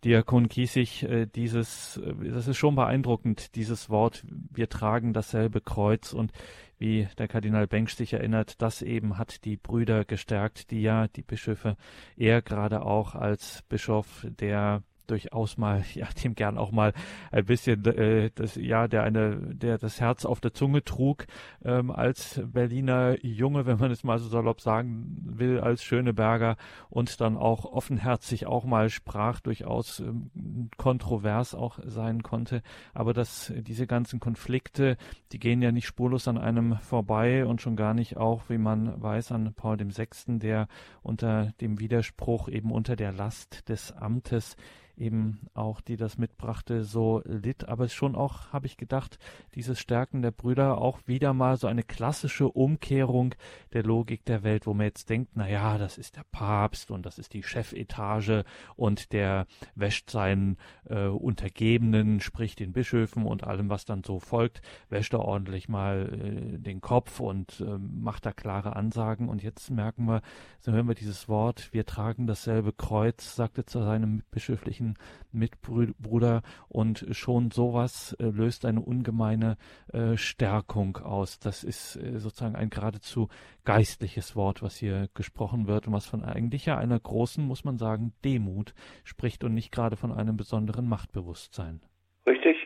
[0.04, 6.12] Diakon Kiesig, äh, dieses, äh, das ist schon beeindruckend, dieses Wort, wir tragen dasselbe Kreuz.
[6.12, 6.32] Und
[6.78, 11.22] wie der Kardinal Bengsch sich erinnert, das eben hat die Brüder gestärkt, die ja die
[11.22, 11.76] Bischöfe,
[12.16, 16.92] er gerade auch als Bischof der durchaus mal, ja, dem gern auch mal
[17.30, 21.26] ein bisschen, äh, das, ja, der eine, der das Herz auf der Zunge trug,
[21.64, 26.56] ähm, als Berliner Junge, wenn man es mal so salopp sagen will, als Schöneberger
[26.88, 32.62] und dann auch offenherzig auch mal sprach, durchaus ähm, kontrovers auch sein konnte.
[32.94, 34.96] Aber dass diese ganzen Konflikte,
[35.32, 39.00] die gehen ja nicht spurlos an einem vorbei und schon gar nicht auch, wie man
[39.00, 40.68] weiß, an Paul VI., der
[41.02, 44.56] unter dem Widerspruch eben unter der Last des Amtes
[45.00, 47.68] eben auch, die das mitbrachte, so litt.
[47.68, 49.18] Aber schon auch, habe ich gedacht,
[49.54, 53.34] dieses Stärken der Brüder auch wieder mal so eine klassische Umkehrung
[53.72, 57.06] der Logik der Welt, wo man jetzt denkt, na ja, das ist der Papst und
[57.06, 58.44] das ist die Chefetage
[58.76, 60.56] und der wäscht seinen
[60.88, 66.10] äh, Untergebenen, sprich den Bischöfen und allem, was dann so folgt, wäscht er ordentlich mal
[66.12, 69.28] äh, den Kopf und äh, macht da klare Ansagen.
[69.28, 70.22] Und jetzt merken wir,
[70.60, 74.89] so hören wir dieses Wort, wir tragen dasselbe Kreuz, sagte zu seinem bischöflichen
[75.32, 79.56] Mitbruder und schon sowas äh, löst eine ungemeine
[79.92, 81.38] äh, Stärkung aus.
[81.38, 83.28] Das ist äh, sozusagen ein geradezu
[83.64, 87.78] geistliches Wort, was hier gesprochen wird und was von eigentlich ja einer großen, muss man
[87.78, 88.74] sagen, Demut
[89.04, 91.80] spricht und nicht gerade von einem besonderen Machtbewusstsein.
[92.26, 92.56] Richtig.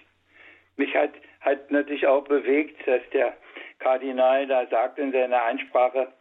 [0.77, 3.37] Mich hat, hat natürlich auch bewegt, dass der
[3.79, 6.13] Kardinal da sagt in seiner Ansprache,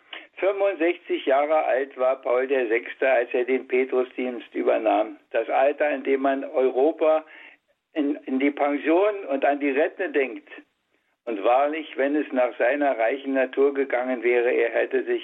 [0.44, 5.18] 65 Jahre alt war Paul VI., als er den Petrusdienst übernahm.
[5.32, 7.24] Das Alter, in dem man Europa
[7.94, 10.50] in, in die Pension und an die Rente denkt.
[11.24, 15.24] Und wahrlich, wenn es nach seiner reichen Natur gegangen wäre, er hätte sich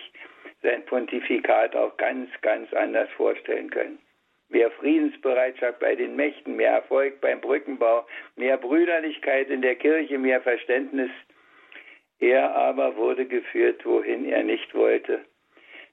[0.61, 3.99] sein Pontifikat auch ganz, ganz anders vorstellen können.
[4.47, 10.39] Mehr Friedensbereitschaft bei den Mächten, mehr Erfolg beim Brückenbau, mehr Brüderlichkeit in der Kirche, mehr
[10.39, 11.11] Verständnis
[12.19, 15.21] er aber wurde geführt, wohin er nicht wollte,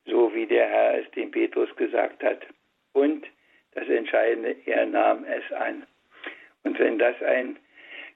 [0.06, 2.46] so wie der Herr es dem Petrus gesagt hat.
[2.92, 3.26] Und
[3.74, 5.86] das Entscheidende, er nahm es an.
[6.64, 7.58] Und wenn das ein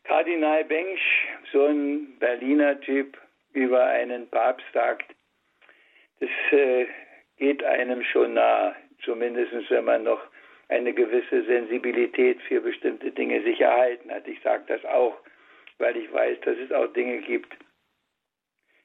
[0.05, 3.17] Kardinal Bengsch, so ein Berliner Typ,
[3.53, 5.15] über einen Papst sagt,
[6.21, 6.87] das äh,
[7.39, 10.21] geht einem schon nah, zumindest wenn man noch
[10.69, 14.27] eine gewisse Sensibilität für bestimmte Dinge sich erhalten hat.
[14.29, 15.17] Ich sage das auch,
[15.79, 17.53] weil ich weiß, dass es auch Dinge gibt,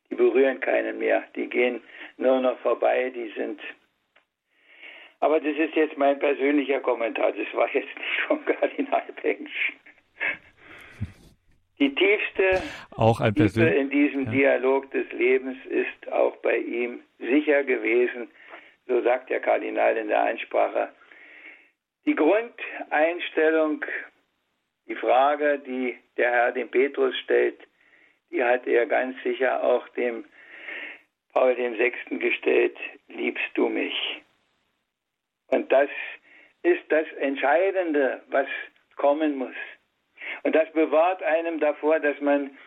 [0.09, 1.81] die berühren keinen mehr, die gehen
[2.17, 3.59] nur noch vorbei, die sind.
[5.19, 9.73] Aber das ist jetzt mein persönlicher Kommentar, das war jetzt nicht vom Kardinal Bengsch.
[11.79, 12.61] Die tiefste
[12.95, 14.31] auch ein Tiefe in diesem ja.
[14.31, 18.29] Dialog des Lebens ist auch bei ihm sicher gewesen,
[18.87, 20.89] so sagt der Kardinal in der Einsprache.
[22.05, 23.83] Die Grundeinstellung,
[24.87, 27.59] die Frage, die der Herr dem Petrus stellt,
[28.35, 30.25] die hat er ganz sicher auch dem
[31.33, 31.93] Paul VI.
[32.17, 34.21] gestellt, liebst du mich?
[35.47, 35.89] Und das
[36.63, 38.47] ist das Entscheidende, was
[38.97, 39.55] kommen muss.
[40.43, 42.57] Und das bewahrt einem davor, dass man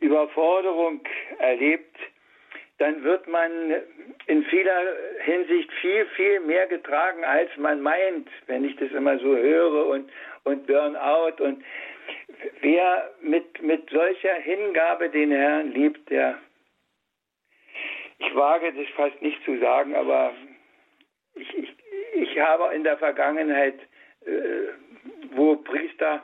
[0.00, 1.00] Überforderung
[1.38, 1.96] erlebt,
[2.78, 3.50] dann wird man
[4.26, 4.82] in vieler
[5.24, 10.10] Hinsicht viel, viel mehr getragen, als man meint, wenn ich das immer so höre und,
[10.44, 11.64] und Burnout und
[12.60, 16.38] wer mit, mit solcher Hingabe den Herrn liebt, der,
[18.18, 20.32] ich wage das fast nicht zu sagen, aber
[21.34, 21.76] ich, ich,
[22.14, 23.78] ich habe in der Vergangenheit,
[24.26, 24.72] äh,
[25.32, 26.22] wo Priester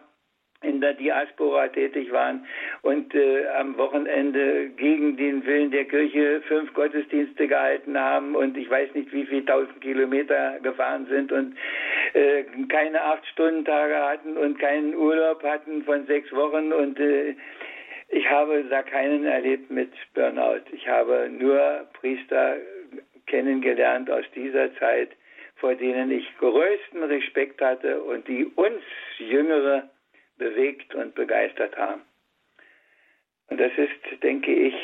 [0.65, 2.47] in der Diaspora tätig waren
[2.83, 8.69] und äh, am Wochenende gegen den Willen der Kirche fünf Gottesdienste gehalten haben und ich
[8.69, 11.57] weiß nicht wie viele tausend Kilometer gefahren sind und
[12.15, 17.35] äh, keine acht Stunden Tage hatten und keinen Urlaub hatten von sechs Wochen und äh,
[18.09, 20.63] Ich habe da keinen erlebt mit Burnout.
[20.73, 22.57] Ich habe nur Priester
[23.27, 25.11] kennengelernt aus dieser Zeit,
[25.57, 28.83] vor denen ich größten Respekt hatte und die uns
[29.19, 29.89] Jüngere
[30.39, 32.03] bewegt und begeistert haben.
[33.49, 34.75] Und das ist, denke ich,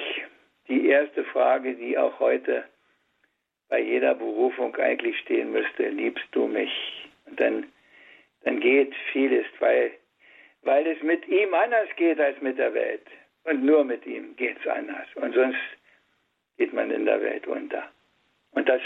[0.68, 2.64] die erste Frage, die auch heute
[3.68, 5.88] bei jeder Berufung eigentlich stehen müsste.
[5.88, 6.70] Liebst du mich?
[7.26, 7.72] Und dann,
[8.44, 9.92] dann geht vieles, weil,
[10.62, 13.06] weil es mit ihm anders geht als mit der Welt.
[13.44, 15.06] Und nur mit ihm geht es anders.
[15.14, 15.58] Und sonst
[16.58, 17.90] geht man in der Welt unter.
[18.52, 18.82] Und das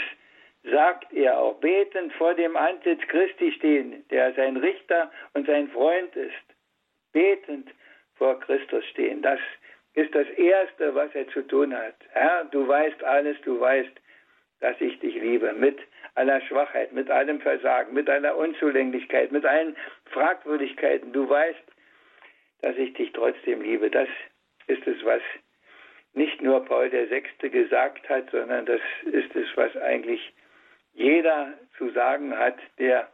[0.63, 6.15] sagt er auch, betend vor dem Antlitz Christi stehen, der sein Richter und sein Freund
[6.15, 6.54] ist.
[7.15, 7.69] Betend
[8.15, 9.21] vor Christus stehen.
[9.21, 9.39] Das
[9.93, 11.95] ist das Erste, was er zu tun hat.
[12.09, 13.93] Herr, du weißt alles, du weißt,
[14.59, 15.79] dass ich dich liebe, mit
[16.15, 19.77] aller Schwachheit, mit allem Versagen, mit aller Unzulänglichkeit, mit allen
[20.11, 21.13] Fragwürdigkeiten.
[21.13, 21.63] Du weißt,
[22.61, 23.89] dass ich dich trotzdem liebe.
[23.89, 24.09] Das
[24.67, 25.21] ist es, was
[26.15, 27.49] nicht nur Paul VI.
[27.49, 30.33] gesagt hat, sondern das ist es, was eigentlich
[30.91, 33.09] jeder zu sagen hat, der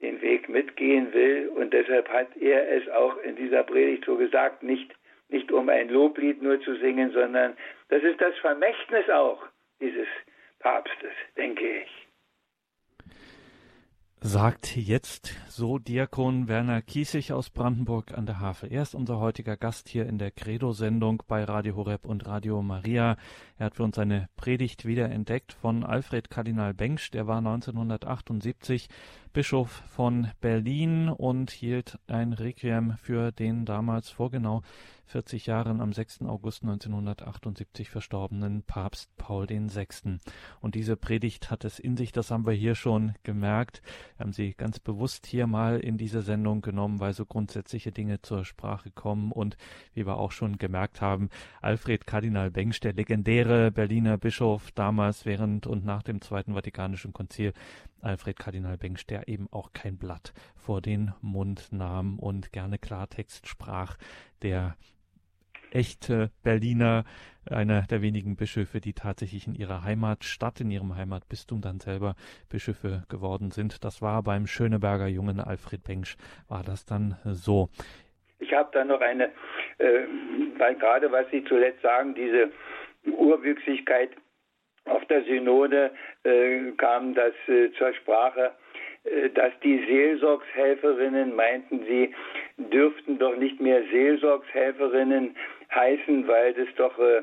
[0.00, 1.48] den Weg mitgehen will.
[1.48, 4.94] Und deshalb hat er es auch in dieser Predigt so gesagt, nicht,
[5.28, 7.56] nicht um ein Loblied nur zu singen, sondern
[7.88, 9.42] das ist das Vermächtnis auch
[9.80, 10.08] dieses
[10.58, 12.08] Papstes, denke ich
[14.20, 18.72] sagt jetzt so Diakon Werner Kiesig aus Brandenburg an der Havel.
[18.72, 23.16] Er ist unser heutiger Gast hier in der Credo-Sendung bei Radio Horeb und Radio Maria.
[23.58, 27.12] Er hat für uns eine Predigt wiederentdeckt von Alfred Kardinal Bengsch.
[27.12, 28.88] Der war 1978
[29.38, 34.62] Bischof von Berlin und hielt ein Requiem für den damals vor genau
[35.08, 36.22] 40 Jahren am 6.
[36.22, 40.18] August 1978 verstorbenen Papst Paul VI.
[40.60, 43.80] Und diese Predigt hat es in sich, das haben wir hier schon gemerkt.
[44.16, 48.20] Wir haben sie ganz bewusst hier mal in diese Sendung genommen, weil so grundsätzliche Dinge
[48.20, 49.56] zur Sprache kommen und
[49.94, 51.30] wie wir auch schon gemerkt haben,
[51.62, 57.54] Alfred Kardinal Bengsch, der legendäre Berliner Bischof damals während und nach dem Zweiten Vatikanischen Konzil,
[58.02, 63.46] Alfred Kardinal Bengsch, der eben auch kein Blatt vor den Mund nahm und gerne Klartext
[63.46, 63.96] sprach,
[64.42, 64.76] der
[65.70, 67.04] echte Berliner,
[67.50, 72.14] einer der wenigen Bischöfe, die tatsächlich in ihrer Heimatstadt, in ihrem Heimatbistum dann selber
[72.48, 73.84] Bischöfe geworden sind.
[73.84, 76.16] Das war beim Schöneberger Jungen Alfred Bengsch,
[76.48, 77.68] war das dann so.
[78.38, 79.30] Ich habe da noch eine,
[79.78, 80.04] äh,
[80.58, 82.50] weil gerade was Sie zuletzt sagen, diese
[83.10, 84.10] Urwüchsigkeit
[84.88, 85.90] auf der Synode
[86.24, 88.52] äh, kam das äh, zur Sprache,
[89.04, 92.14] äh, dass die Seelsorgshelferinnen meinten, sie
[92.56, 95.36] dürften doch nicht mehr Seelsorgshelferinnen
[95.74, 97.22] heißen, weil das doch äh,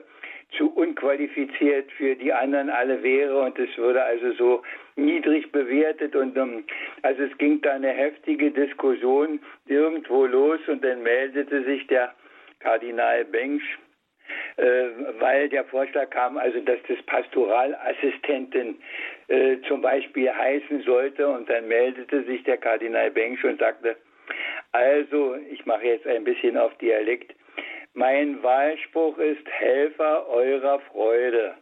[0.58, 4.62] zu unqualifiziert für die anderen alle wäre und es würde also so
[4.96, 6.64] niedrig bewertet und um,
[7.02, 12.14] also es ging da eine heftige Diskussion irgendwo los und dann meldete sich der
[12.60, 13.78] Kardinal Bengsch,
[15.20, 18.78] weil der Vorschlag kam, also dass das Pastoralassistentin
[19.28, 23.98] äh, zum Beispiel heißen sollte und dann meldete sich der Kardinal Bengsch und sagte,
[24.72, 27.34] also ich mache jetzt ein bisschen auf Dialekt,
[27.94, 31.56] mein Wahlspruch ist Helfer eurer Freude.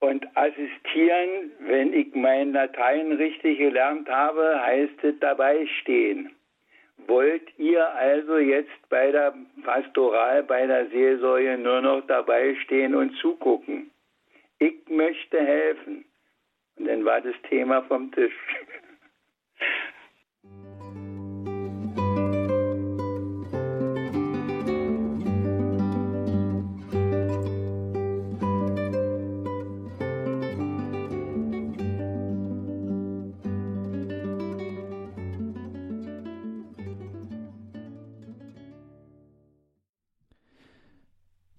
[0.00, 6.30] Und assistieren, wenn ich mein Latein richtig gelernt habe, heißt es dabei stehen.
[7.08, 13.16] Wollt ihr also jetzt bei der Pastoral, bei der Seelsorge nur noch dabei stehen und
[13.16, 13.90] zugucken?
[14.58, 16.04] Ich möchte helfen.
[16.76, 18.34] Und dann war das Thema vom Tisch.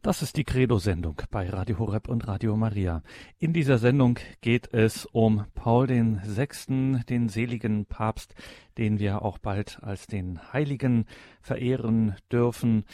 [0.09, 3.03] Das ist die Credo-Sendung bei Radio Horeb und Radio Maria.
[3.37, 8.33] In dieser Sendung geht es um Paul VI., den seligen Papst,
[8.79, 11.05] den wir auch bald als den Heiligen
[11.43, 12.85] verehren dürfen.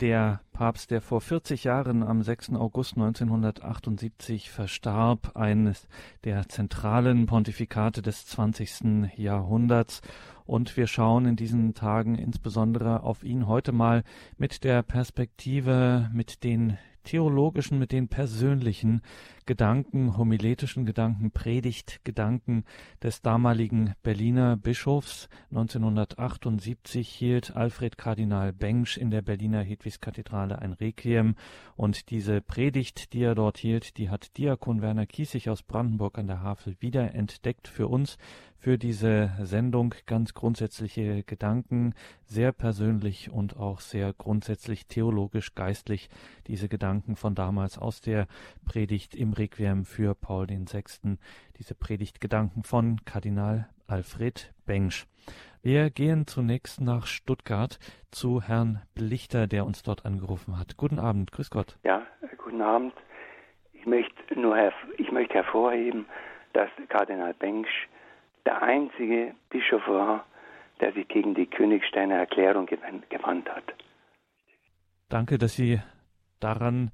[0.00, 2.54] Der Papst, der vor 40 Jahren am 6.
[2.54, 5.88] August 1978 verstarb, eines
[6.24, 9.10] der zentralen Pontifikate des 20.
[9.18, 10.00] Jahrhunderts
[10.46, 14.02] und wir schauen in diesen Tagen insbesondere auf ihn heute mal
[14.38, 19.02] mit der Perspektive, mit den theologischen, mit den persönlichen
[19.50, 22.62] Gedanken, homiletischen Gedanken, Predigtgedanken
[23.02, 25.28] des damaligen Berliner Bischofs.
[25.50, 31.34] 1978 hielt Alfred Kardinal Bengsch in der Berliner Hedwigskathedrale ein Requiem.
[31.74, 36.28] Und diese Predigt, die er dort hielt, die hat Diakon Werner Kiesig aus Brandenburg an
[36.28, 38.18] der Havel wieder entdeckt für uns,
[38.60, 39.94] für diese Sendung.
[40.06, 41.94] Ganz grundsätzliche Gedanken,
[42.26, 46.10] sehr persönlich und auch sehr grundsätzlich theologisch, geistlich.
[46.46, 48.28] Diese Gedanken von damals aus der
[48.66, 51.16] Predigt im Requiem für Paul VI.
[51.58, 55.06] Diese Predigtgedanken von Kardinal Alfred Bengsch.
[55.62, 57.78] Wir gehen zunächst nach Stuttgart
[58.10, 60.76] zu Herrn Blichter, der uns dort angerufen hat.
[60.76, 61.78] Guten Abend, grüß Gott.
[61.84, 62.92] Ja, guten Abend.
[63.72, 64.56] Ich möchte nur
[64.98, 66.04] ich möchte hervorheben,
[66.52, 67.88] dass Kardinal Bengsch
[68.44, 70.26] der einzige Bischof war,
[70.80, 73.64] der sich gegen die Königsteiner Erklärung gewandt hat.
[75.08, 75.80] Danke, dass Sie
[76.40, 76.90] daran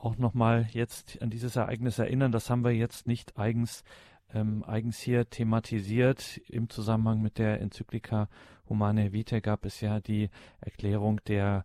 [0.00, 2.32] auch nochmal jetzt an dieses Ereignis erinnern.
[2.32, 3.84] Das haben wir jetzt nicht eigens
[4.34, 6.40] ähm, eigens hier thematisiert.
[6.48, 8.28] Im Zusammenhang mit der Enzyklika
[8.68, 10.30] Humane Vitae gab es ja die
[10.60, 11.64] Erklärung der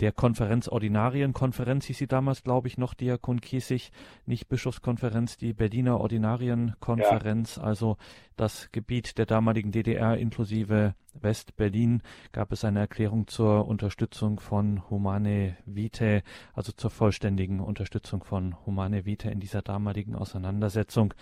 [0.00, 3.92] der Konferenz Ordinarienkonferenz hieß sie damals, glaube ich, noch Diakon Kiesig,
[4.26, 7.62] nicht Bischofskonferenz, die Berliner Ordinarienkonferenz, ja.
[7.62, 7.98] also
[8.36, 15.56] das Gebiet der damaligen DDR inklusive West-Berlin gab es eine Erklärung zur Unterstützung von Humane
[15.66, 16.22] Vitae,
[16.54, 21.12] also zur vollständigen Unterstützung von Humane Vitae in dieser damaligen Auseinandersetzung.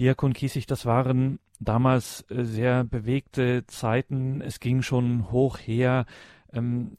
[0.00, 4.40] Diakon Kiesig, das waren damals äh, sehr bewegte Zeiten.
[4.40, 6.06] Es ging schon hoch her.
[6.52, 6.96] Ähm,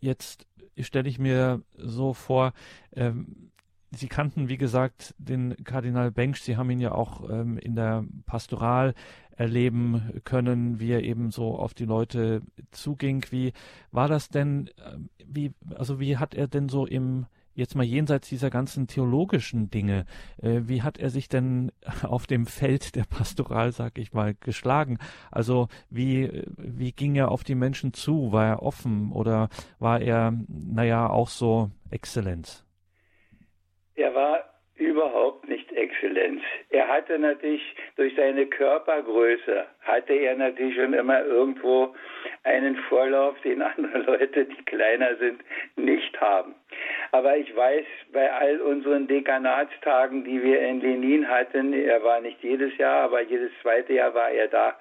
[0.00, 0.46] jetzt
[0.80, 2.52] stelle ich mir so vor,
[2.92, 3.50] ähm,
[3.90, 6.42] Sie kannten, wie gesagt, den Kardinal Bengsch.
[6.42, 8.94] Sie haben ihn ja auch ähm, in der Pastoral
[9.30, 13.24] erleben können, wie er eben so auf die Leute zuging.
[13.30, 13.52] Wie
[13.90, 14.68] war das denn?
[14.76, 17.26] Äh, wie, also wie hat er denn so im
[17.58, 20.06] jetzt mal jenseits dieser ganzen theologischen Dinge,
[20.40, 24.98] äh, wie hat er sich denn auf dem Feld der Pastoral, sag ich mal, geschlagen?
[25.30, 28.32] Also wie, wie ging er auf die Menschen zu?
[28.32, 29.48] War er offen oder
[29.80, 32.64] war er, naja, auch so Exzellenz?
[33.96, 34.47] Er war
[34.78, 36.42] überhaupt nicht Exzellenz.
[36.70, 37.62] Er hatte natürlich
[37.96, 41.94] durch seine Körpergröße, hatte er natürlich schon immer irgendwo
[42.44, 45.40] einen Vorlauf, den andere Leute, die kleiner sind,
[45.76, 46.54] nicht haben.
[47.12, 52.42] Aber ich weiß, bei all unseren Dekanatstagen, die wir in Lenin hatten, er war nicht
[52.42, 54.76] jedes Jahr, aber jedes zweite Jahr war er da,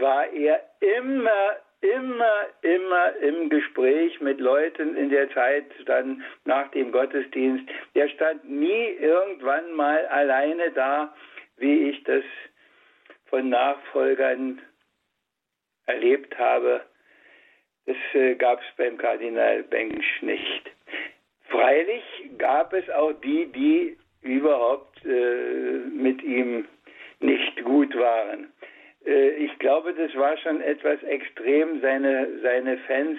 [0.00, 6.90] war er immer immer, immer im Gespräch mit Leuten in der Zeit, dann nach dem
[6.92, 7.64] Gottesdienst.
[7.94, 11.14] Der stand nie irgendwann mal alleine da,
[11.58, 12.24] wie ich das
[13.26, 14.60] von Nachfolgern
[15.86, 16.80] erlebt habe.
[17.86, 20.70] Das äh, gab es beim Kardinal Bengsch nicht.
[21.48, 22.02] Freilich
[22.38, 26.66] gab es auch die, die überhaupt äh, mit ihm
[27.20, 28.53] nicht gut waren.
[29.06, 33.18] Äh, ich glaube, das war schon etwas extrem, seine, seine Fans,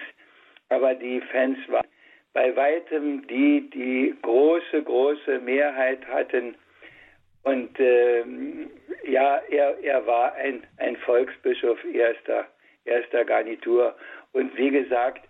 [0.70, 1.86] aber die Fans waren
[2.36, 6.56] bei weitem die, die große, große Mehrheit hatten.
[7.44, 8.70] Und ähm,
[9.08, 12.46] ja, er, er war ein, ein Volksbischof erster,
[12.84, 13.96] erster Garnitur.
[14.34, 15.22] Und wie gesagt,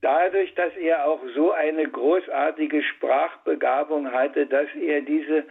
[0.00, 5.44] dadurch, dass er auch so eine großartige Sprachbegabung hatte, dass er diese,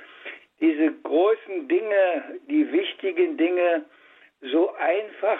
[0.61, 3.83] diese großen Dinge, die wichtigen Dinge
[4.51, 5.39] so einfach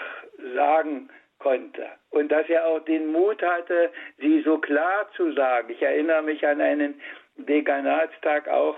[0.54, 5.70] sagen konnte und dass er auch den Mut hatte, sie so klar zu sagen.
[5.70, 7.00] Ich erinnere mich an einen
[7.36, 8.76] Dekanatstag auch,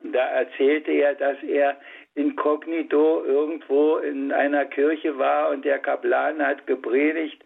[0.00, 1.76] da erzählte er, dass er
[2.16, 7.44] inkognito irgendwo in einer Kirche war und der Kaplan hat gepredigt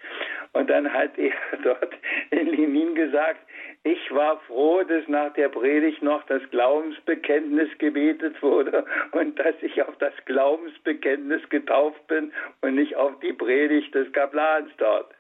[0.53, 1.93] und dann hat er dort
[2.31, 3.41] in Lenin gesagt,
[3.83, 9.83] ich war froh, dass nach der Predigt noch das Glaubensbekenntnis gebetet wurde und dass ich
[9.83, 15.11] auf das Glaubensbekenntnis getauft bin und nicht auf die Predigt des Kaplans dort.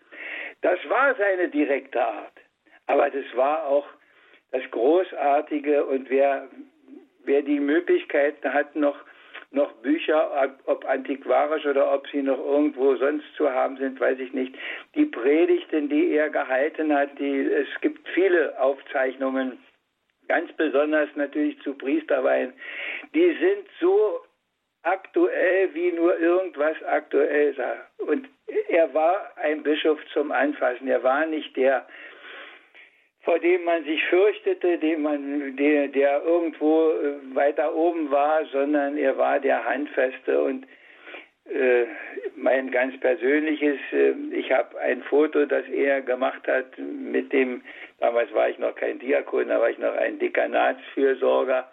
[0.60, 2.34] Das war seine direkte Art.
[2.86, 3.86] Aber das war auch
[4.52, 6.48] das Großartige und wer,
[7.24, 8.96] wer die Möglichkeiten hat, noch
[9.52, 14.32] noch Bücher, ob antiquarisch oder ob sie noch irgendwo sonst zu haben sind, weiß ich
[14.32, 14.54] nicht.
[14.94, 19.58] Die Predigten, die er gehalten hat, die, es gibt viele Aufzeichnungen,
[20.28, 22.52] ganz besonders natürlich zu Priesterweihen,
[23.14, 24.20] die sind so
[24.82, 27.76] aktuell, wie nur irgendwas aktuell sei.
[27.98, 28.28] Und
[28.68, 30.88] er war ein Bischof zum Anfassen.
[30.88, 31.86] Er war nicht der
[33.22, 38.96] vor dem man sich fürchtete, dem man, der, der irgendwo äh, weiter oben war, sondern
[38.96, 40.66] er war der Handfeste und
[41.52, 41.86] äh,
[42.36, 47.62] mein ganz persönliches, äh, ich habe ein Foto, das er gemacht hat mit dem,
[47.98, 51.68] damals war ich noch kein Diakon, da war ich noch ein Dekanatsfürsorger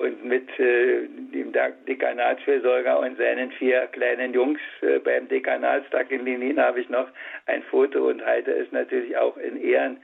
[0.00, 1.52] und mit äh, dem
[1.86, 7.08] Dekanatsfürsorger und seinen vier kleinen Jungs äh, beim Dekanatstag in Lenin habe ich noch
[7.46, 9.98] ein Foto und halte es natürlich auch in Ehren.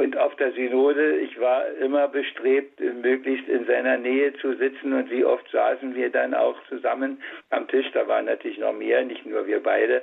[0.00, 5.10] Und auf der Synode, ich war immer bestrebt, möglichst in seiner Nähe zu sitzen und
[5.10, 7.86] wie oft saßen wir dann auch zusammen am Tisch.
[7.92, 10.02] Da waren natürlich noch mehr, nicht nur wir beide.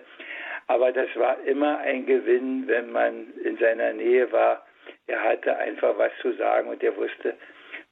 [0.67, 4.65] Aber das war immer ein Gewinn, wenn man in seiner Nähe war.
[5.07, 7.35] Er hatte einfach was zu sagen und er wusste,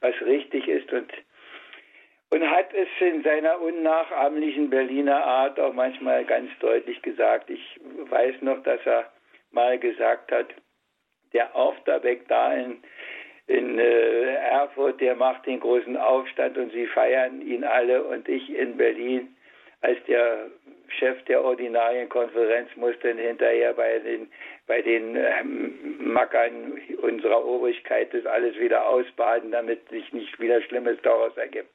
[0.00, 1.12] was richtig ist und
[2.28, 7.50] und hat es in seiner unnachahmlichen Berliner Art auch manchmal ganz deutlich gesagt.
[7.50, 7.80] Ich
[8.10, 9.10] weiß noch, dass er
[9.52, 10.48] mal gesagt hat,
[11.36, 12.78] der Aufterbeck da in,
[13.46, 18.48] in äh, Erfurt, der macht den großen Aufstand und sie feiern ihn alle und ich
[18.50, 19.36] in Berlin
[19.82, 20.50] als der
[20.88, 24.30] Chef der Ordinarienkonferenz muss dann hinterher bei den,
[24.66, 30.98] bei den ähm, Mackern unserer Obrigkeit das alles wieder ausbaden, damit sich nicht wieder Schlimmes
[31.02, 31.70] daraus ergibt.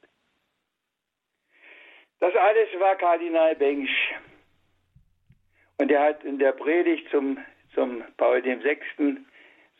[2.19, 4.13] Das alles war Kardinal Bengsch.
[5.77, 7.37] Und er hat in der Predigt zum,
[7.73, 8.77] zum Paul VI.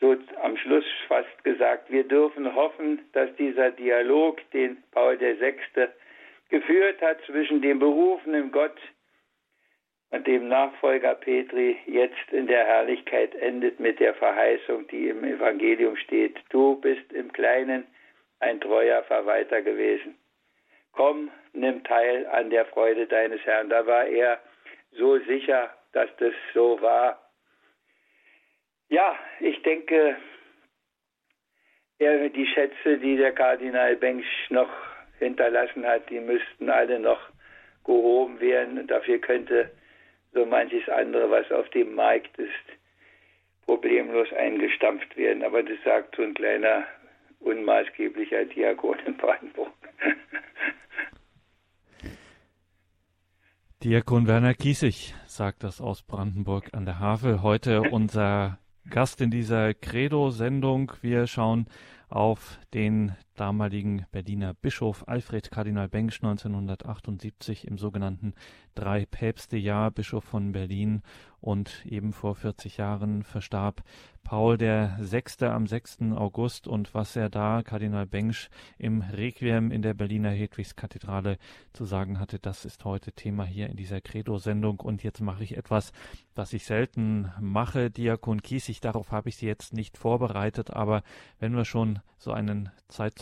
[0.02, 5.54] So am Schluss fast gesagt, wir dürfen hoffen, dass dieser Dialog, den Paul VI.
[6.50, 8.78] geführt hat zwischen dem berufenen Gott
[10.10, 15.96] und dem Nachfolger Petri, jetzt in der Herrlichkeit endet mit der Verheißung, die im Evangelium
[15.96, 16.38] steht.
[16.50, 17.86] Du bist im Kleinen
[18.40, 20.18] ein treuer Verwalter gewesen
[20.92, 23.68] komm, nimm teil an der Freude deines Herrn.
[23.68, 24.38] Da war er
[24.92, 27.21] so sicher, dass das so war.
[28.92, 30.16] Ja, ich denke,
[31.98, 34.68] die Schätze, die der Kardinal Bengsch noch
[35.18, 37.18] hinterlassen hat, die müssten alle noch
[37.84, 38.86] gehoben werden.
[38.86, 39.70] Dafür könnte
[40.34, 42.52] so manches andere, was auf dem Markt ist,
[43.64, 45.42] problemlos eingestampft werden.
[45.42, 46.84] Aber das sagt so ein kleiner,
[47.40, 49.72] unmaßgeblicher Diakon in Brandenburg.
[53.82, 57.42] Diakon Werner Kiesig sagt das aus Brandenburg an der Havel.
[57.42, 58.58] Heute unser
[58.90, 60.92] Gast in dieser Credo-Sendung.
[61.00, 61.66] Wir schauen
[62.08, 68.34] auf den damaligen Berliner Bischof Alfred Kardinal Bengsch 1978 im sogenannten
[68.74, 71.02] Drei-Päpste-Jahr, Bischof von Berlin
[71.40, 73.82] und eben vor 40 Jahren verstarb
[74.22, 76.12] Paul der Sechste am 6.
[76.14, 81.38] August und was er da, Kardinal Bengsch, im Requiem in der Berliner Hedwigskathedrale
[81.72, 85.56] zu sagen hatte, das ist heute Thema hier in dieser Credo-Sendung und jetzt mache ich
[85.56, 85.92] etwas,
[86.34, 91.02] was ich selten mache, Diakon Kiesig, darauf habe ich Sie jetzt nicht vorbereitet, aber
[91.40, 92.70] wenn wir schon so einen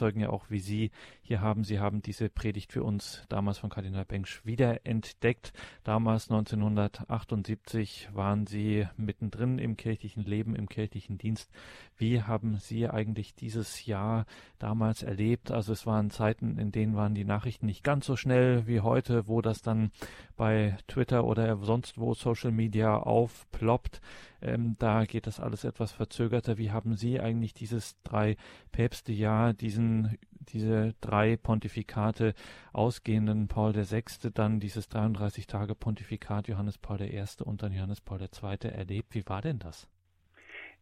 [0.01, 0.91] Zeitzeugen ja auch wie Sie
[1.21, 5.53] hier haben, Sie haben diese Predigt für uns damals von Kardinal Bengsch wiederentdeckt.
[5.85, 11.51] Damals 1978 waren Sie mittendrin im kirchlichen Leben, im kirchlichen Dienst.
[11.99, 14.25] Wie haben Sie eigentlich dieses Jahr
[14.59, 15.51] damals erlebt?
[15.51, 19.29] Also es waren Zeiten, in denen waren die Nachrichten nicht ganz so schnell wie heute,
[19.29, 19.91] wo das dann
[20.37, 24.01] bei Twitter oder sonst wo Social Media aufploppt.
[24.43, 26.59] Ähm, da geht das alles etwas verzögerter.
[26.59, 28.37] Wie haben Sie eigentlich dieses drei
[28.73, 30.19] Päpste Jahr, diesen
[30.53, 32.35] diese drei Pontifikate
[32.73, 34.03] ausgehenden Paul VI.,
[34.35, 37.23] dann dieses 33 Tage Pontifikat Johannes Paul I.
[37.45, 38.71] und dann Johannes Paul II.
[38.71, 39.15] erlebt.
[39.15, 39.87] Wie war denn das?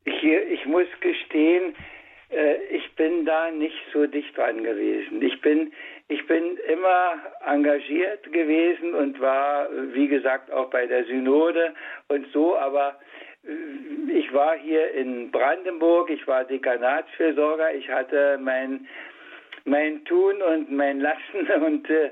[0.04, 1.74] Ich, ich muss gestehen,
[2.30, 5.22] äh, ich bin da nicht so dicht dran gewesen.
[5.22, 5.72] Ich bin,
[6.08, 7.14] ich bin immer
[7.46, 11.74] engagiert gewesen und war, wie gesagt, auch bei der Synode
[12.08, 12.98] und so, aber
[14.08, 18.86] ich war hier in Brandenburg, ich war Dekanatsfürsorger, ich hatte mein,
[19.64, 22.10] mein Tun und mein Lassen und äh,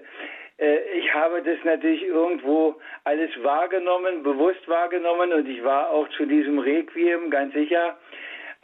[0.58, 6.24] äh, ich habe das natürlich irgendwo alles wahrgenommen, bewusst wahrgenommen und ich war auch zu
[6.24, 7.96] diesem Requiem ganz sicher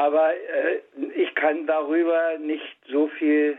[0.03, 0.81] aber äh,
[1.15, 3.57] ich kann darüber nicht so viel,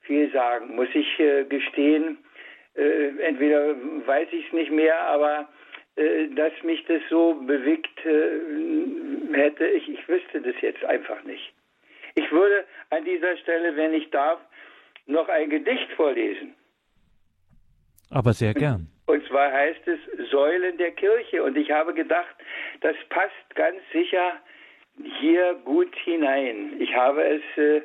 [0.00, 2.18] viel sagen, muss ich äh, gestehen.
[2.74, 5.48] Äh, entweder weiß ich es nicht mehr, aber
[5.96, 11.52] dass mich das so bewegt äh, hätte, ich, ich wüsste das jetzt einfach nicht.
[12.16, 14.40] Ich würde an dieser Stelle, wenn ich darf,
[15.06, 16.54] noch ein Gedicht vorlesen.
[18.10, 18.88] Aber sehr gern.
[19.06, 21.42] Und zwar heißt es Säulen der Kirche.
[21.42, 22.34] Und ich habe gedacht,
[22.80, 24.40] das passt ganz sicher
[25.20, 26.80] hier gut hinein.
[26.80, 27.82] Ich habe es äh,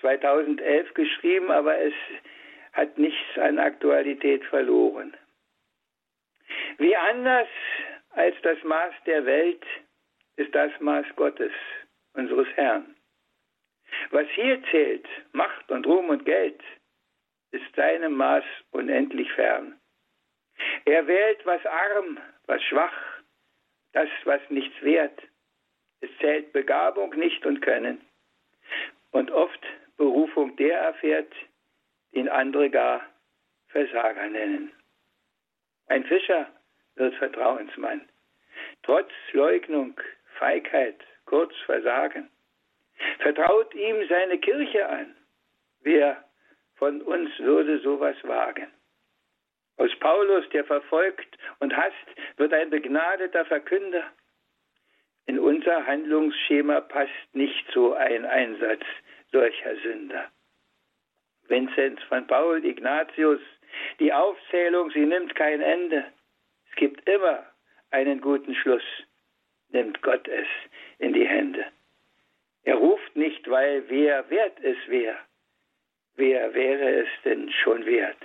[0.00, 1.94] 2011 geschrieben, aber es
[2.72, 5.14] hat nichts an Aktualität verloren.
[6.78, 7.48] Wie anders
[8.10, 9.64] als das Maß der Welt
[10.36, 11.52] ist das Maß Gottes,
[12.14, 12.96] unseres Herrn.
[14.10, 16.60] Was hier zählt, Macht und Ruhm und Geld,
[17.52, 19.78] ist seinem Maß unendlich fern.
[20.84, 23.20] Er wählt, was arm, was schwach,
[23.92, 25.22] das, was nichts wert,
[26.00, 28.00] es zählt Begabung nicht und Können.
[29.12, 29.64] Und oft
[29.96, 31.32] Berufung der erfährt,
[32.14, 33.06] den andere gar
[33.68, 34.72] Versager nennen.
[35.86, 36.48] Ein Fischer
[36.96, 38.08] wird Vertrauensmann.
[38.82, 39.98] Trotz Leugnung,
[40.38, 42.30] Feigheit, kurz Versagen.
[43.18, 45.14] Vertraut ihm seine Kirche an.
[45.80, 46.24] Wer
[46.76, 48.68] von uns würde sowas wagen?
[49.76, 51.94] Aus Paulus, der verfolgt und hasst,
[52.36, 54.04] wird ein begnadeter Verkünder.
[55.26, 58.82] In unser Handlungsschema passt nicht so ein Einsatz
[59.32, 60.30] solcher Sünder.
[61.48, 63.40] Vinzenz von Paul, Ignatius,
[63.98, 66.04] die Aufzählung, sie nimmt kein Ende.
[66.74, 67.46] Es gibt immer
[67.92, 68.82] einen guten Schluss.
[69.68, 70.48] Nimmt Gott es
[70.98, 71.66] in die Hände.
[72.64, 75.16] Er ruft nicht, weil wer wert es wäre.
[76.16, 78.18] Wer wäre es denn schon wert?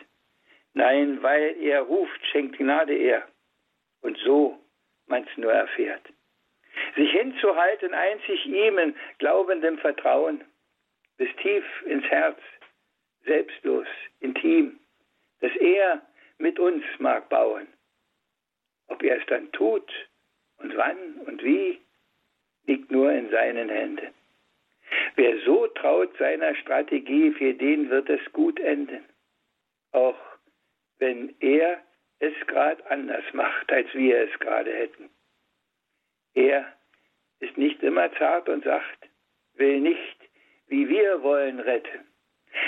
[0.74, 3.28] Nein, weil er ruft, schenkt Gnade er.
[4.02, 4.60] Und so
[5.06, 6.08] man's nur erfährt.
[6.96, 10.44] Sich hinzuhalten, einzig ihm in glaubendem Vertrauen,
[11.18, 12.40] bis tief ins Herz,
[13.26, 13.88] selbstlos,
[14.22, 14.80] intim,
[15.40, 16.02] dass er
[16.40, 17.68] mit uns mag bauen.
[18.90, 19.92] Ob er es dann tut
[20.58, 21.80] und wann und wie,
[22.66, 24.14] liegt nur in seinen Händen.
[25.16, 29.04] Wer so traut seiner Strategie, für den wird es gut enden.
[29.92, 30.20] Auch
[30.98, 31.82] wenn er
[32.20, 35.10] es gerade anders macht, als wir es gerade hätten.
[36.34, 36.74] Er
[37.40, 39.10] ist nicht immer zart und sacht,
[39.54, 40.18] will nicht,
[40.68, 42.08] wie wir wollen, retten.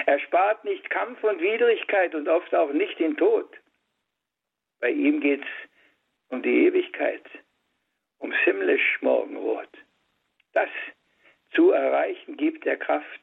[0.05, 3.57] Er spart nicht Kampf und Widrigkeit und oft auch nicht den Tod.
[4.79, 5.47] Bei ihm geht's
[6.31, 7.23] um die Ewigkeit,
[8.19, 9.69] ums himmlisch Morgenrot.
[10.53, 10.69] Das
[11.53, 13.21] zu erreichen gibt er Kraft,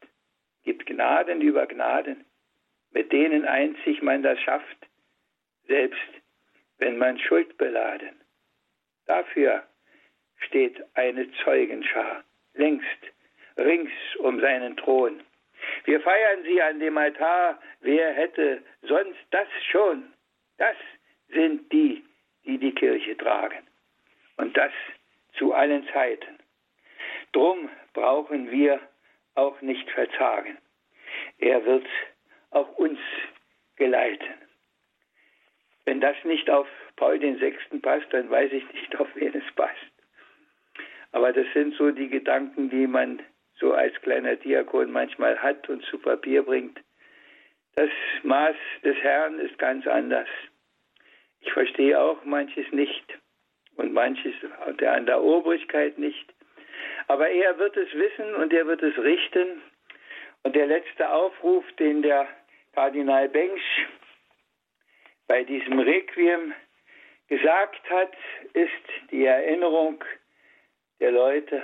[0.63, 2.25] gibt Gnaden über Gnaden,
[2.91, 4.87] mit denen einzig man das schafft,
[5.67, 6.11] selbst
[6.77, 8.21] wenn man Schuld beladen.
[9.07, 9.67] Dafür
[10.37, 13.03] steht eine Zeugenschar, längst
[13.57, 15.23] rings um seinen Thron.
[15.85, 20.13] Wir feiern sie an dem Altar, wer hätte sonst das schon?
[20.59, 20.77] Das
[21.29, 22.05] sind die,
[22.49, 23.65] die die Kirche tragen.
[24.39, 24.73] Und das
[25.35, 26.39] zu allen Zeiten.
[27.33, 28.81] Drum brauchen wir
[29.35, 30.57] auch nicht verzagen.
[31.39, 31.87] Er wird
[32.51, 32.99] auch uns
[33.77, 34.35] geleiten.
[35.85, 39.55] Wenn das nicht auf Paul den Sechsten passt, dann weiß ich nicht, auf wen es
[39.55, 39.93] passt.
[41.13, 43.23] Aber das sind so die Gedanken, die man
[43.59, 46.81] so als kleiner Diakon manchmal hat und zu Papier bringt.
[47.77, 47.91] Das
[48.23, 50.29] Maß des Herrn ist ganz anders.
[51.49, 53.19] Ich verstehe auch manches nicht
[53.77, 54.35] und manches
[54.67, 56.35] an der Obrigkeit nicht.
[57.07, 59.63] Aber er wird es wissen und er wird es richten.
[60.43, 62.29] Und der letzte Aufruf, den der
[62.75, 63.87] Kardinal Bengsch
[65.27, 66.53] bei diesem Requiem
[67.29, 68.13] gesagt hat,
[68.53, 70.05] ist die Erinnerung
[71.01, 71.63] der Leute.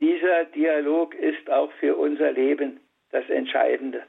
[0.00, 2.80] Dieser Dialog ist auch für unser Leben
[3.12, 4.02] das Entscheidende.